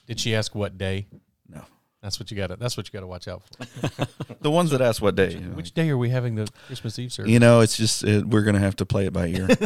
Did 0.06 0.20
she 0.20 0.36
ask 0.36 0.54
what 0.54 0.78
day? 0.78 1.08
No, 1.50 1.64
That's 2.04 2.20
what 2.20 2.30
you 2.30 2.38
got 2.38 2.48
to. 2.48 2.58
That's 2.58 2.78
what 2.78 2.88
you 2.88 2.94
got 2.94 3.00
to 3.00 3.08
watch 3.08 3.28
out 3.28 3.42
for. 3.48 4.08
the 4.42 4.52
ones 4.52 4.70
that 4.70 4.82
ask 4.82 5.02
what 5.02 5.16
day. 5.16 5.32
You 5.32 5.40
know, 5.40 5.56
Which 5.56 5.74
day 5.74 5.90
are 5.90 5.98
we 5.98 6.10
having 6.10 6.36
the 6.36 6.48
Christmas 6.68 7.00
Eve 7.00 7.12
service? 7.12 7.32
you 7.32 7.40
know 7.40 7.62
it's 7.62 7.76
just 7.76 8.04
it, 8.04 8.24
we're 8.28 8.44
gonna 8.44 8.60
have 8.60 8.76
to 8.76 8.86
play 8.86 9.08
it 9.08 9.14
by 9.14 9.28
ear. 9.28 9.48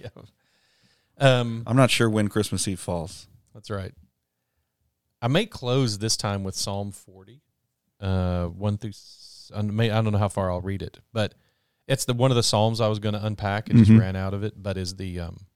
Yeah. 0.00 0.08
Um, 1.18 1.62
I'm 1.66 1.76
not 1.76 1.90
sure 1.90 2.08
when 2.10 2.28
Christmas 2.28 2.66
Eve 2.68 2.80
falls. 2.80 3.26
That's 3.54 3.70
right. 3.70 3.92
I 5.22 5.28
may 5.28 5.46
close 5.46 5.98
this 5.98 6.16
time 6.16 6.44
with 6.44 6.54
Psalm 6.54 6.92
40, 6.92 7.40
uh, 8.00 8.46
one 8.46 8.78
through. 8.78 8.92
may- 9.62 9.90
I 9.90 10.00
don't 10.02 10.12
know 10.12 10.18
how 10.18 10.28
far 10.28 10.50
I'll 10.50 10.60
read 10.60 10.82
it, 10.82 10.98
but 11.12 11.34
it's 11.88 12.04
the 12.04 12.14
one 12.14 12.30
of 12.30 12.36
the 12.36 12.42
psalms 12.42 12.80
I 12.80 12.88
was 12.88 12.98
going 12.98 13.14
to 13.14 13.24
unpack 13.24 13.68
and 13.70 13.78
Mhm. 13.78 13.84
just 13.84 13.98
ran 13.98 14.16
out 14.16 14.34
of 14.34 14.42
it. 14.42 14.60
But 14.62 14.76
is 14.76 14.96
the 14.96 15.20
um, 15.20 15.46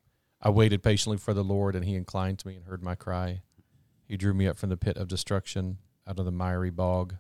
I 0.41 0.51
waited 0.51 0.83
patiently 0.83 1.19
for 1.19 1.35
the 1.35 1.45
Lord, 1.45 1.75
and 1.77 1.85
He 1.85 1.95
inclined 1.95 2.39
to 2.41 2.49
me 2.49 2.57
and 2.57 2.65
heard 2.67 2.83
my 2.83 2.95
cry. 2.95 3.43
He 4.07 4.17
drew 4.17 4.33
me 4.35 4.47
up 4.49 4.57
from 4.59 4.71
the 4.71 4.77
pit 4.77 4.97
of 4.97 5.07
destruction, 5.09 5.79
out 6.07 6.19
of 6.19 6.25
the 6.25 6.31
miry 6.33 6.71
bog, 6.71 7.17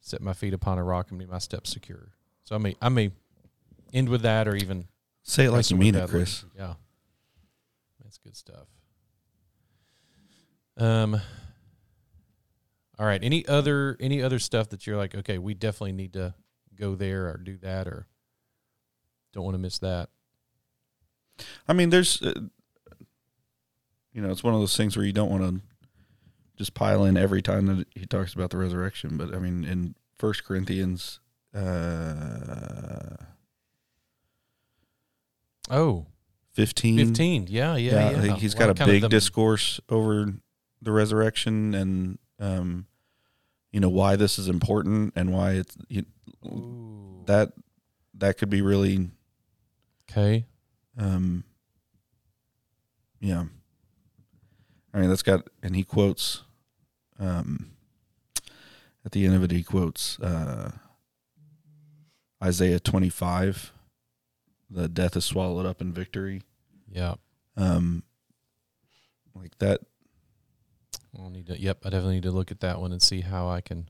set 0.00 0.20
my 0.20 0.32
feet 0.34 0.52
upon 0.54 0.78
a 0.78 0.84
rock, 0.84 1.10
and 1.10 1.18
made 1.18 1.28
my 1.30 1.38
steps 1.38 1.70
secure. 1.70 2.12
So 2.44 2.54
I 2.54 2.58
may 2.58 2.76
I 2.82 2.88
may 2.88 3.10
end 3.92 4.08
with 4.08 4.22
that, 4.22 4.46
or 4.48 4.54
even 4.54 4.86
Say 5.22 5.46
it 5.46 5.50
like 5.50 5.70
you 5.70 5.76
mean 5.76 5.94
it, 5.94 6.08
Chris. 6.08 6.42
later. 6.44 6.54
Yeah, 6.56 6.74
that's 8.02 8.18
good 8.18 8.36
stuff. 8.36 8.66
Um. 10.76 11.20
All 12.98 13.06
right. 13.06 13.22
Any 13.22 13.46
other 13.46 13.96
any 14.00 14.22
other 14.22 14.38
stuff 14.38 14.68
that 14.70 14.86
you're 14.86 14.96
like, 14.96 15.14
okay, 15.14 15.38
we 15.38 15.54
definitely 15.54 15.92
need 15.92 16.12
to 16.14 16.34
go 16.74 16.94
there 16.94 17.26
or 17.28 17.36
do 17.36 17.56
that, 17.58 17.86
or 17.86 18.06
don't 19.32 19.44
want 19.44 19.54
to 19.54 19.58
miss 19.58 19.78
that. 19.78 20.08
I 21.68 21.72
mean, 21.72 21.90
there's, 21.90 22.20
uh, 22.22 22.32
you 24.12 24.20
know, 24.20 24.30
it's 24.30 24.42
one 24.42 24.54
of 24.54 24.60
those 24.60 24.76
things 24.76 24.96
where 24.96 25.06
you 25.06 25.12
don't 25.12 25.30
want 25.30 25.42
to 25.44 25.60
just 26.56 26.74
pile 26.74 27.04
in 27.04 27.16
every 27.16 27.40
time 27.42 27.66
that 27.66 27.86
he 27.94 28.04
talks 28.06 28.34
about 28.34 28.50
the 28.50 28.56
resurrection. 28.56 29.16
But 29.16 29.32
I 29.34 29.38
mean, 29.38 29.62
in 29.64 29.94
First 30.18 30.44
Corinthians, 30.44 31.20
uh, 31.54 33.16
Oh, 35.70 36.06
fifteen, 36.54 36.96
15. 36.98 37.46
Yeah, 37.48 37.76
yeah, 37.76 38.10
yeah. 38.10 38.20
Think 38.22 38.38
he's 38.38 38.56
Well, 38.56 38.68
got 38.74 38.80
a 38.80 38.86
big 38.86 39.02
the- 39.02 39.08
discourse 39.08 39.80
over 39.88 40.32
the 40.80 40.92
resurrection 40.92 41.74
and, 41.74 42.18
um, 42.38 42.86
you 43.72 43.80
know, 43.80 43.88
why 43.88 44.16
this 44.16 44.38
is 44.38 44.48
important 44.48 45.12
and 45.16 45.32
why 45.32 45.52
it's 45.52 45.76
you, 45.88 46.04
that 47.26 47.52
that 48.14 48.38
could 48.38 48.50
be 48.50 48.62
really, 48.62 49.10
Okay. 50.10 50.46
um, 50.96 51.44
yeah. 53.20 53.44
I 54.94 55.00
mean, 55.00 55.08
that's 55.10 55.22
got, 55.22 55.46
and 55.62 55.76
he 55.76 55.84
quotes, 55.84 56.42
um, 57.18 57.72
at 59.04 59.12
the 59.12 59.24
end 59.26 59.34
of 59.34 59.44
it, 59.44 59.50
he 59.50 59.62
quotes 59.62 60.18
uh, 60.20 60.72
Isaiah 62.42 62.80
25, 62.80 63.72
the 64.70 64.88
death 64.88 65.16
is 65.16 65.24
swallowed 65.24 65.66
up 65.66 65.80
in 65.80 65.92
victory. 65.92 66.42
Yeah. 66.90 67.14
Um, 67.56 68.02
like 69.34 69.56
that, 69.58 69.80
need 71.38 71.46
to. 71.46 71.60
Yep, 71.60 71.78
I 71.84 71.90
definitely 71.90 72.14
need 72.14 72.22
to 72.24 72.30
look 72.30 72.50
at 72.50 72.60
that 72.60 72.80
one 72.80 72.92
and 72.92 73.00
see 73.00 73.20
how 73.20 73.48
I 73.48 73.60
can. 73.60 73.88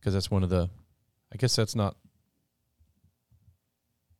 Because 0.00 0.14
that's 0.14 0.30
one 0.30 0.42
of 0.42 0.50
the. 0.50 0.68
I 1.32 1.36
guess 1.36 1.54
that's 1.56 1.74
not. 1.74 1.96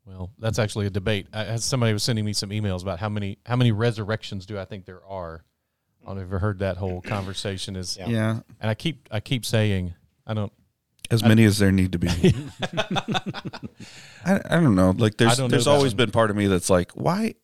Well, 0.05 0.31
that's 0.39 0.59
actually 0.59 0.87
a 0.87 0.91
debate. 0.91 1.29
I, 1.33 1.45
as 1.45 1.65
somebody 1.65 1.93
was 1.93 2.03
sending 2.03 2.25
me 2.25 2.33
some 2.33 2.51
emails 2.51 2.83
about 2.83 2.99
how 2.99 3.09
many 3.09 3.39
how 3.47 3.57
many 3.57 3.73
resurrections 3.73 4.47
do 4.47 4.59
I 4.59 4.65
think 4.65 4.85
there 4.85 5.05
are. 5.07 5.45
I 6.03 6.07
don't 6.07 6.17
know 6.17 6.23
if 6.23 6.25
you've 6.27 6.33
ever 6.33 6.39
heard 6.41 6.59
that 6.61 6.77
whole 6.77 7.01
conversation. 7.01 7.77
Is 7.77 7.97
Yeah. 7.97 8.09
yeah, 8.09 8.41
and 8.61 8.71
I 8.71 8.75
keep 8.75 9.09
I 9.11 9.21
keep 9.21 9.45
saying 9.45 9.95
I 10.27 10.35
don't. 10.35 10.53
as 11.11 11.23
many 11.23 11.45
as 11.45 11.59
there 11.59 11.71
need 11.71 11.93
to 11.93 11.99
be. 11.99 12.09
I, 14.25 14.41
I 14.51 14.61
don't 14.61 14.75
know. 14.75 14.91
Like 14.91 15.17
there's 15.17 15.39
there's 15.39 15.69
always 15.69 15.93
one. 15.93 15.99
been 15.99 16.11
part 16.11 16.31
of 16.31 16.37
me 16.37 16.49
that's 16.49 16.71
like, 16.71 16.91
why? 16.93 17.35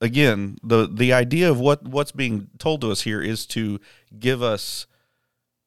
Again, 0.00 0.58
the 0.62 0.88
the 0.92 1.12
idea 1.12 1.50
of 1.50 1.58
what 1.58 1.84
what's 1.84 2.12
being 2.12 2.48
told 2.58 2.80
to 2.82 2.90
us 2.90 3.02
here 3.02 3.22
is 3.22 3.46
to 3.46 3.80
give 4.18 4.42
us 4.42 4.86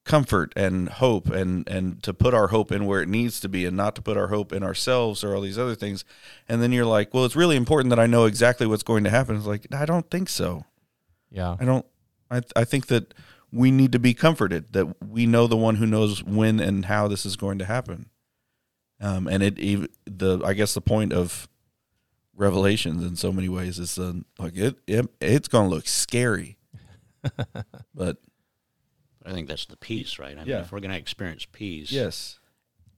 comfort 0.08 0.54
and 0.56 0.90
hope 0.90 1.28
and 1.30 1.68
and 1.68 2.02
to 2.02 2.13
put 2.13 2.34
our 2.34 2.48
hope 2.48 2.72
in 2.72 2.86
where 2.86 3.02
it 3.02 3.10
needs 3.10 3.40
to 3.42 3.50
be 3.50 3.66
and 3.66 3.76
not 3.76 3.96
to 3.96 4.02
put 4.02 4.18
our 4.18 4.28
hope 4.28 4.54
in 4.54 4.63
ourselves 4.63 5.24
or 5.24 5.36
all 5.36 5.42
these 5.42 5.58
other 5.58 5.76
things. 5.76 6.06
And 6.48 6.62
then 6.62 6.72
you're 6.72 6.86
like, 6.86 7.13
well, 7.13 7.26
it's 7.26 7.36
really 7.36 7.56
important 7.56 7.90
that 7.90 8.00
I 8.00 8.08
know 8.08 8.26
exactly 8.26 8.68
what's 8.68 8.84
going 8.84 9.04
to 9.04 9.10
happen. 9.10 9.36
It's 9.36 9.46
like, 9.46 9.68
I 9.74 9.86
don't 9.86 10.10
think 10.10 10.30
so. 10.30 10.66
Yeah. 11.30 11.56
I 11.60 11.66
don't. 11.66 11.86
I 12.32 12.42
I 12.56 12.63
think 12.63 12.88
that 12.88 13.13
we 13.52 13.72
need 13.72 13.92
to 13.92 14.00
be 14.00 14.13
comforted 14.13 14.74
that 14.74 15.02
we 15.02 15.26
know 15.26 15.48
the 15.48 15.58
one 15.58 15.76
who 15.76 15.86
knows 15.86 16.24
when 16.24 16.60
and 16.60 16.86
how 16.86 17.08
this 17.08 17.26
is 17.26 17.36
going 17.36 17.60
to 17.60 17.66
happen. 17.66 18.10
Um, 19.00 19.28
and 19.28 19.44
it 19.44 19.56
the 20.06 20.42
I 20.44 20.54
guess 20.54 20.74
the 20.74 20.82
point 20.82 21.13
of 21.13 21.48
Revelations 22.38 23.04
in 23.04 23.15
so 23.15 23.34
many 23.34 23.50
ways 23.50 23.80
It's 23.80 23.97
uh, 23.97 24.13
like 24.38 24.56
it, 24.56 24.78
it 24.86 25.10
it's 25.19 25.47
going 25.47 25.69
to 25.69 25.76
look 25.76 25.88
scary, 25.88 26.58
but 27.95 28.17
I 29.26 29.32
think 29.34 29.47
that's 29.50 29.65
the 29.65 29.76
peace, 29.76 30.19
right? 30.19 30.34
I 30.34 30.41
mean, 30.41 30.47
Yeah. 30.47 30.62
if 30.62 30.71
we're 30.71 30.80
going 30.80 30.91
to 30.91 30.97
experience 30.97 31.45
peace, 31.52 31.91
yes, 31.91 32.39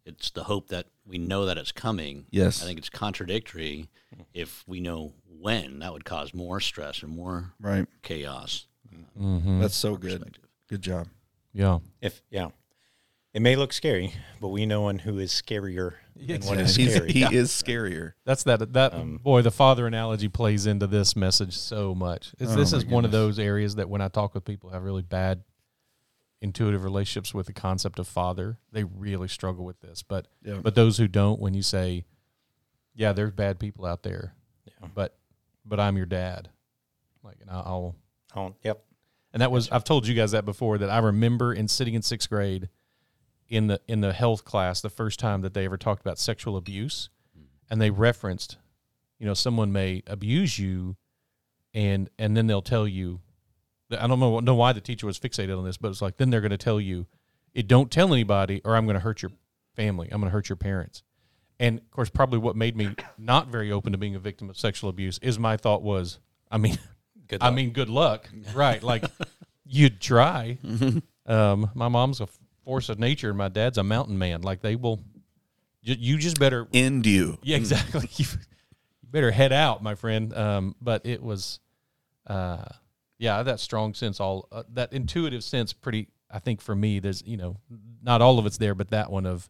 it's 0.06 0.30
the 0.32 0.44
hope 0.44 0.68
that 0.70 0.88
we 1.06 1.18
know 1.18 1.46
that 1.46 1.58
it's 1.58 1.72
coming. 1.72 2.26
Yes. 2.30 2.62
I 2.62 2.66
think 2.66 2.78
it's 2.80 2.90
contradictory 2.90 3.90
if 4.34 4.64
we 4.68 4.80
know 4.80 5.14
when. 5.26 5.80
That 5.80 5.94
would 5.94 6.06
cause 6.06 6.34
more 6.34 6.60
stress 6.60 7.02
and 7.02 7.16
more 7.16 7.54
right. 7.60 7.88
chaos. 8.04 8.68
Mm-hmm. 9.20 9.62
That's 9.62 9.76
so 9.76 9.96
good. 9.96 10.38
Good 10.68 10.82
job. 10.82 11.08
Yeah. 11.54 11.80
If 12.02 12.22
yeah, 12.30 12.50
it 13.34 13.42
may 13.42 13.56
look 13.56 13.72
scary, 13.74 14.14
but 14.42 14.48
we 14.50 14.66
know 14.66 14.82
one 14.82 15.00
who 15.00 15.20
is 15.20 15.32
scarier 15.32 15.94
than 16.16 16.42
what 16.42 16.60
is 16.60 16.76
He's, 16.76 16.94
scary. 16.96 17.12
he 17.12 17.24
is 17.24 17.50
scarier. 17.52 18.14
That's 18.26 18.44
that 18.44 18.74
that 18.74 18.94
Um, 18.94 19.18
boy. 19.18 19.42
The 19.42 19.52
father 19.52 19.86
analogy 19.88 20.28
plays 20.30 20.66
into 20.66 20.88
this 20.88 21.16
message 21.16 21.56
so 21.58 21.94
much. 21.96 22.34
It's, 22.40 22.52
Oh, 22.52 22.56
this 22.56 22.72
my 22.72 22.78
is 22.80 22.86
one 22.86 23.06
of 23.06 23.12
goodness. 23.12 23.36
those 23.38 23.40
areas 23.40 23.76
that 23.76 23.90
when 23.90 24.02
I 24.02 24.08
talk 24.08 24.34
with 24.34 24.46
people 24.46 24.70
who 24.70 24.74
have 24.74 24.84
really 24.84 25.02
bad 25.04 25.44
intuitive 26.42 26.84
relationships 26.84 27.34
with 27.34 27.48
the 27.48 27.54
concept 27.54 28.00
of 28.00 28.08
father, 28.08 28.58
they 28.72 28.84
really 28.84 29.28
struggle 29.28 29.66
with 29.66 29.80
this. 29.82 30.04
But 30.04 30.28
Yeah. 30.44 30.60
but 30.64 30.74
those 30.76 30.98
who 30.98 31.08
don't, 31.08 31.40
when 31.40 31.54
you 31.54 31.62
say, 31.62 32.06
"Yeah, 32.96 33.14
there's 33.14 33.32
bad 33.34 33.60
people 33.60 33.86
out 33.86 34.04
there," 34.04 34.34
Yeah. 34.66 34.88
but 34.94 35.18
but 35.66 35.80
I'm 35.80 35.98
your 35.98 36.06
dad, 36.08 36.50
like, 37.24 37.38
and 37.42 37.50
I'll- 37.50 37.64
I'll 37.66 37.96
Oh, 38.36 38.56
yep. 38.64 38.84
and 39.34 39.42
that 39.42 39.52
was 39.52 39.70
I've 39.70 39.84
told 39.84 40.08
you 40.08 40.16
guys 40.16 40.32
that 40.32 40.46
before 40.46 40.78
that 40.80 40.90
I 40.90 40.98
remember 41.00 41.54
in 41.54 41.68
sitting 41.68 41.94
in 41.94 42.02
sixth 42.02 42.30
grade 42.30 42.70
in 43.50 43.68
the 43.68 43.82
in 43.88 44.02
the 44.02 44.14
health 44.14 44.46
class 44.46 44.82
the 44.82 44.90
first 44.90 45.20
time 45.20 45.42
that 45.42 45.54
they 45.54 45.66
ever 45.66 45.78
talked 45.78 46.02
about 46.02 46.20
sexual 46.20 46.56
abuse 46.56 47.10
and 47.70 47.82
they 47.82 47.90
referenced 47.90 48.58
you 49.18 49.26
know 49.26 49.34
someone 49.34 49.72
may 49.72 50.04
abuse 50.08 50.60
you 50.60 50.96
and 51.74 52.10
and 52.20 52.38
then 52.38 52.48
they'll 52.48 52.62
tell 52.62 52.88
you 52.88 53.20
I 53.92 54.06
don't 54.06 54.20
know, 54.20 54.40
know 54.40 54.54
why 54.56 54.72
the 54.74 54.82
teacher 54.82 55.08
was 55.08 55.20
fixated 55.20 55.58
on 55.58 55.66
this 55.66 55.78
but 55.78 55.90
it's 55.90 56.02
like 56.02 56.18
then 56.18 56.30
they're 56.30 56.42
going 56.42 56.52
to 56.52 56.58
tell 56.58 56.80
you 56.80 57.08
it 57.54 57.68
don't 57.68 57.90
tell 57.90 58.14
anybody 58.14 58.62
or 58.64 58.76
I'm 58.76 58.86
going 58.86 58.94
to 58.96 59.00
hurt 59.00 59.22
your 59.22 59.32
family 59.76 60.08
I'm 60.12 60.22
going 60.22 60.30
to 60.30 60.34
hurt 60.34 60.50
your 60.50 60.56
parents 60.56 61.02
and 61.60 61.80
of 61.80 61.92
course 61.92 62.10
probably 62.10 62.40
what 62.40 62.56
made 62.56 62.78
me 62.78 62.96
not 63.18 63.48
very 63.48 63.72
open 63.72 63.92
to 63.94 63.98
being 63.98 64.16
a 64.16 64.20
victim 64.20 64.50
of 64.50 64.58
sexual 64.58 64.90
abuse 64.90 65.18
is 65.24 65.40
my 65.40 65.58
thought 65.58 65.82
was 65.82 66.20
I 66.52 66.58
mean 66.58 66.78
Good. 67.28 67.44
I 67.44 67.48
luck. 67.48 67.56
mean, 67.56 67.70
good 67.72 67.90
luck. 67.90 68.28
Right. 68.56 68.82
Like 68.82 69.04
you'd 69.64 70.02
try. 70.02 70.58
Um, 71.28 71.70
my 71.76 71.88
mom's 71.88 72.22
a 72.22 72.28
force 72.70 72.88
of 72.90 73.00
nature 73.00 73.30
and 73.30 73.38
my 73.38 73.50
dad's 73.50 73.80
a 73.80 73.84
mountain 73.84 74.16
man. 74.20 74.44
Like 74.44 74.62
they 74.62 74.76
will, 74.76 75.00
you, 75.82 75.96
you 75.98 76.18
just 76.20 76.40
better, 76.40 76.68
End 76.72 77.04
you. 77.04 77.40
yeah, 77.42 77.58
exactly. 77.58 78.08
you, 78.16 78.26
you 79.02 79.10
better 79.10 79.32
head 79.32 79.52
out, 79.52 79.82
my 79.82 79.96
friend. 79.96 80.32
Um, 80.38 80.76
but 80.80 81.04
it 81.04 81.24
was, 81.24 81.60
uh, 82.28 82.66
yeah, 83.18 83.42
that 83.42 83.60
strong 83.60 83.96
sense, 83.96 84.20
all 84.20 84.48
uh, 84.52 84.62
that 84.74 84.94
intuitive 84.94 85.44
sense, 85.44 85.74
pretty, 85.74 86.10
I 86.30 86.38
think 86.38 86.62
for 86.62 86.76
me, 86.76 87.00
there's, 87.00 87.24
you 87.26 87.38
know, 87.38 87.58
not 88.04 88.22
all 88.22 88.38
of 88.38 88.46
it's 88.46 88.60
there, 88.60 88.76
but 88.76 88.92
that 88.92 89.10
one 89.10 89.26
of 89.26 89.50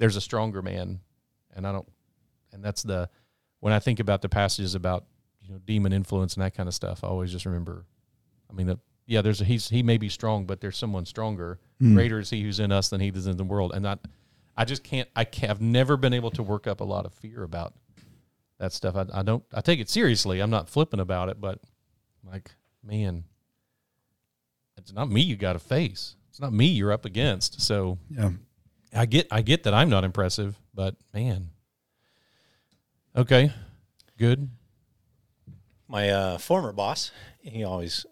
there's 0.00 0.16
a 0.16 0.20
stronger 0.20 0.62
man. 0.62 0.98
And 1.54 1.64
I 1.64 1.70
don't, 1.70 1.88
and 2.52 2.64
that's 2.64 2.82
the, 2.82 3.08
when 3.60 3.72
I 3.72 3.78
think 3.78 4.00
about 4.00 4.20
the 4.20 4.28
passages 4.28 4.74
about, 4.74 5.04
you 5.40 5.52
know, 5.52 5.60
demon 5.64 5.92
influence 5.92 6.34
and 6.34 6.42
that 6.42 6.56
kind 6.56 6.68
of 6.68 6.74
stuff, 6.74 7.04
I 7.04 7.06
always 7.06 7.30
just 7.30 7.46
remember, 7.46 7.84
I 8.50 8.52
mean, 8.52 8.68
uh, 8.68 8.76
yeah, 9.06 9.22
there's 9.22 9.40
a, 9.40 9.44
he's, 9.44 9.68
he 9.68 9.82
may 9.82 9.98
be 9.98 10.08
strong, 10.08 10.46
but 10.46 10.60
there's 10.60 10.76
someone 10.76 11.04
stronger. 11.06 11.58
Greater 11.94 12.20
is 12.20 12.30
he 12.30 12.42
who's 12.42 12.60
in 12.60 12.70
us 12.70 12.90
than 12.90 13.00
he 13.00 13.10
that's 13.10 13.26
in 13.26 13.36
the 13.36 13.44
world. 13.44 13.72
And 13.74 13.84
that, 13.84 13.98
I 14.56 14.64
just 14.64 14.84
can't, 14.84 15.08
I 15.16 15.24
can't, 15.24 15.50
I've 15.50 15.60
never 15.60 15.96
been 15.96 16.12
able 16.12 16.30
to 16.32 16.42
work 16.42 16.66
up 16.68 16.80
a 16.80 16.84
lot 16.84 17.06
of 17.06 17.12
fear 17.14 17.42
about 17.42 17.74
that 18.58 18.72
stuff. 18.72 18.94
I, 18.94 19.06
I 19.12 19.22
don't, 19.22 19.42
I 19.52 19.60
take 19.62 19.80
it 19.80 19.90
seriously. 19.90 20.40
I'm 20.40 20.50
not 20.50 20.68
flippant 20.68 21.00
about 21.02 21.28
it, 21.28 21.40
but 21.40 21.58
Like, 22.24 22.50
man, 22.84 23.24
it's 24.76 24.92
not 24.92 25.10
me 25.10 25.20
you 25.20 25.36
got 25.36 25.54
to 25.54 25.58
face. 25.58 26.14
It's 26.30 26.40
not 26.40 26.52
me 26.52 26.66
you're 26.66 26.92
up 26.92 27.04
against. 27.04 27.60
So 27.60 27.98
Yeah. 28.10 28.30
I 28.94 29.06
get 29.06 29.26
I 29.30 29.42
get 29.42 29.62
that 29.64 29.74
I'm 29.74 29.88
not 29.88 30.04
impressive, 30.04 30.58
but 30.74 30.96
man. 31.14 31.50
Okay. 33.16 33.52
Good. 34.18 34.48
My 35.88 36.10
uh, 36.10 36.38
former 36.38 36.72
boss, 36.72 37.10
he 37.40 37.64
always, 37.64 38.06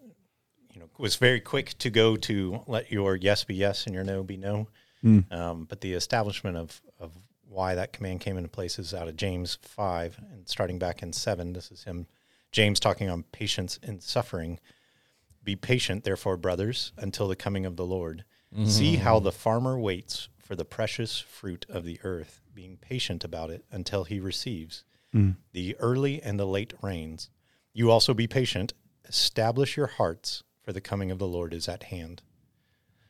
was 1.01 1.15
very 1.15 1.39
quick 1.39 1.77
to 1.79 1.89
go 1.89 2.15
to 2.15 2.61
let 2.67 2.91
your 2.91 3.15
yes 3.15 3.43
be 3.43 3.55
yes 3.55 3.85
and 3.85 3.95
your 3.95 4.03
no 4.03 4.23
be 4.23 4.37
no. 4.37 4.67
Hmm. 5.01 5.19
Um, 5.31 5.65
but 5.65 5.81
the 5.81 5.93
establishment 5.93 6.57
of 6.57 6.81
of 6.99 7.11
why 7.47 7.75
that 7.75 7.91
command 7.91 8.21
came 8.21 8.37
into 8.37 8.49
place 8.49 8.79
is 8.79 8.93
out 8.93 9.07
of 9.07 9.17
James 9.17 9.57
five 9.61 10.17
and 10.31 10.47
starting 10.47 10.79
back 10.79 11.01
in 11.01 11.11
seven. 11.11 11.53
This 11.53 11.71
is 11.71 11.83
him, 11.83 12.07
James 12.51 12.79
talking 12.79 13.09
on 13.09 13.23
patience 13.23 13.77
in 13.81 13.99
suffering. 13.99 14.59
Be 15.43 15.55
patient, 15.55 16.03
therefore, 16.03 16.37
brothers, 16.37 16.93
until 16.97 17.27
the 17.27 17.35
coming 17.35 17.65
of 17.65 17.75
the 17.75 17.85
Lord. 17.85 18.23
See 18.65 18.97
hmm. 18.97 19.03
how 19.03 19.19
the 19.19 19.31
farmer 19.31 19.79
waits 19.79 20.27
for 20.37 20.57
the 20.57 20.65
precious 20.65 21.19
fruit 21.19 21.65
of 21.69 21.85
the 21.85 21.99
earth, 22.03 22.41
being 22.53 22.75
patient 22.75 23.23
about 23.23 23.49
it 23.49 23.63
until 23.71 24.03
he 24.03 24.19
receives 24.19 24.83
hmm. 25.13 25.31
the 25.53 25.75
early 25.77 26.21
and 26.21 26.37
the 26.37 26.45
late 26.45 26.73
rains. 26.81 27.29
You 27.73 27.89
also 27.89 28.13
be 28.13 28.27
patient. 28.27 28.73
Establish 29.07 29.77
your 29.77 29.87
hearts, 29.87 30.43
for 30.61 30.73
the 30.73 30.81
coming 30.81 31.11
of 31.11 31.19
the 31.19 31.27
Lord 31.27 31.53
is 31.53 31.67
at 31.67 31.83
hand. 31.83 32.21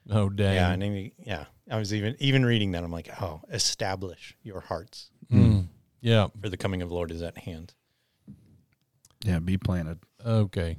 Oh 0.10 0.30
dang. 0.30 0.56
Yeah, 0.56 0.72
and 0.72 0.82
then 0.82 0.94
he- 0.96 1.14
yeah, 1.20 1.46
I 1.70 1.78
was 1.78 1.94
even 1.94 2.16
even 2.20 2.46
reading 2.46 2.72
that. 2.72 2.84
I'm 2.84 2.92
like, 2.92 3.10
oh, 3.22 3.42
establish 3.52 4.36
your 4.44 4.62
hearts, 4.62 5.12
Mm. 5.32 5.68
Yeah. 6.02 6.28
for 6.42 6.50
the 6.50 6.58
coming 6.58 6.82
of 6.82 6.90
the 6.90 6.96
Lord 6.96 7.12
is 7.12 7.22
at 7.22 7.38
hand. 7.40 7.74
Yeah. 9.24 9.40
Be 9.40 9.58
planted. 9.58 10.00
Okay. 10.26 10.78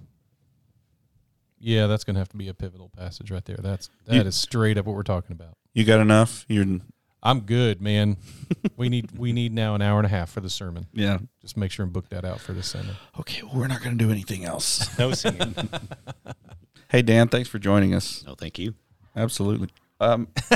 Yeah, 1.60 1.86
that's 1.86 2.02
gonna 2.02 2.18
have 2.18 2.28
to 2.30 2.36
be 2.36 2.48
a 2.48 2.54
pivotal 2.54 2.88
passage 2.88 3.30
right 3.30 3.44
there. 3.44 3.56
That's 3.58 3.88
that 4.06 4.16
is 4.16 4.24
You- 4.24 4.30
straight 4.32 4.78
up 4.78 4.86
what 4.86 4.96
we're 4.96 5.04
talking 5.04 5.32
about. 5.32 5.56
You 5.74 5.84
got 5.84 6.00
enough? 6.00 6.44
You're 6.48 6.80
I'm 7.22 7.40
good, 7.40 7.80
man. 7.80 8.16
we 8.76 8.88
need 8.88 9.16
we 9.16 9.32
need 9.32 9.52
now 9.52 9.74
an 9.74 9.82
hour 9.82 9.98
and 9.98 10.06
a 10.06 10.08
half 10.08 10.30
for 10.30 10.40
the 10.40 10.50
sermon. 10.50 10.86
yeah. 10.92 11.18
Just 11.40 11.56
make 11.56 11.70
sure 11.70 11.84
and 11.84 11.92
book 11.92 12.08
that 12.08 12.24
out 12.24 12.40
for 12.40 12.52
the 12.52 12.62
Sunday. 12.62 12.94
Okay. 13.20 13.42
Well, 13.42 13.52
we're 13.56 13.66
not 13.68 13.80
going 13.82 13.96
to 13.96 14.04
do 14.04 14.10
anything 14.10 14.44
else. 14.44 14.88
No 14.98 15.12
singing. 15.12 15.54
hey, 16.88 17.02
Dan. 17.02 17.28
Thanks 17.28 17.48
for 17.48 17.58
joining 17.58 17.94
us. 17.94 18.24
No, 18.26 18.34
thank 18.34 18.58
you. 18.58 18.74
Absolutely. 19.16 19.68
Um, 20.00 20.28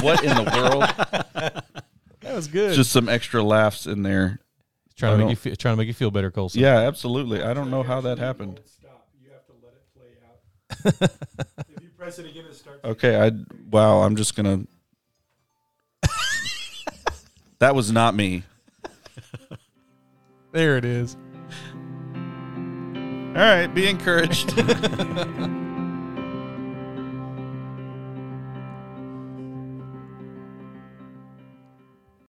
what 0.00 0.22
in 0.24 0.34
the 0.36 0.50
world? 0.54 0.82
That 2.22 2.34
was 2.34 2.48
good. 2.48 2.74
Just 2.74 2.92
some 2.92 3.08
extra 3.08 3.42
laughs 3.42 3.86
in 3.86 4.02
there. 4.02 4.40
trying 4.96 5.14
I 5.14 5.16
to 5.16 5.24
make 5.24 5.30
you 5.30 5.36
feel, 5.36 5.56
trying 5.56 5.74
to 5.74 5.76
make 5.76 5.88
you 5.88 5.94
feel 5.94 6.10
better, 6.10 6.30
Colson. 6.30 6.60
Yeah, 6.60 6.78
absolutely. 6.80 7.42
I 7.42 7.52
don't 7.54 7.70
know 7.70 7.82
how 7.82 8.00
that 8.02 8.18
happened. 8.18 8.60
Stop. 8.64 9.08
You 9.22 9.30
have 9.32 9.44
to 9.46 9.52
let 9.62 9.74
it 9.74 10.94
play 10.94 11.00
out. 11.02 11.66
if 11.76 11.82
you 11.82 11.88
press 11.96 12.18
it 12.18 12.26
again, 12.26 12.44
it 12.46 12.54
starts. 12.54 12.84
Okay, 12.84 13.20
I 13.20 13.32
wow, 13.70 14.00
I'm 14.02 14.16
just 14.16 14.34
gonna. 14.34 14.66
that 17.58 17.74
was 17.74 17.92
not 17.92 18.14
me. 18.14 18.44
There 20.52 20.76
it 20.76 20.84
is. 20.84 21.16
All 23.28 23.36
right, 23.36 23.68
be 23.68 23.88
encouraged. 23.88 24.54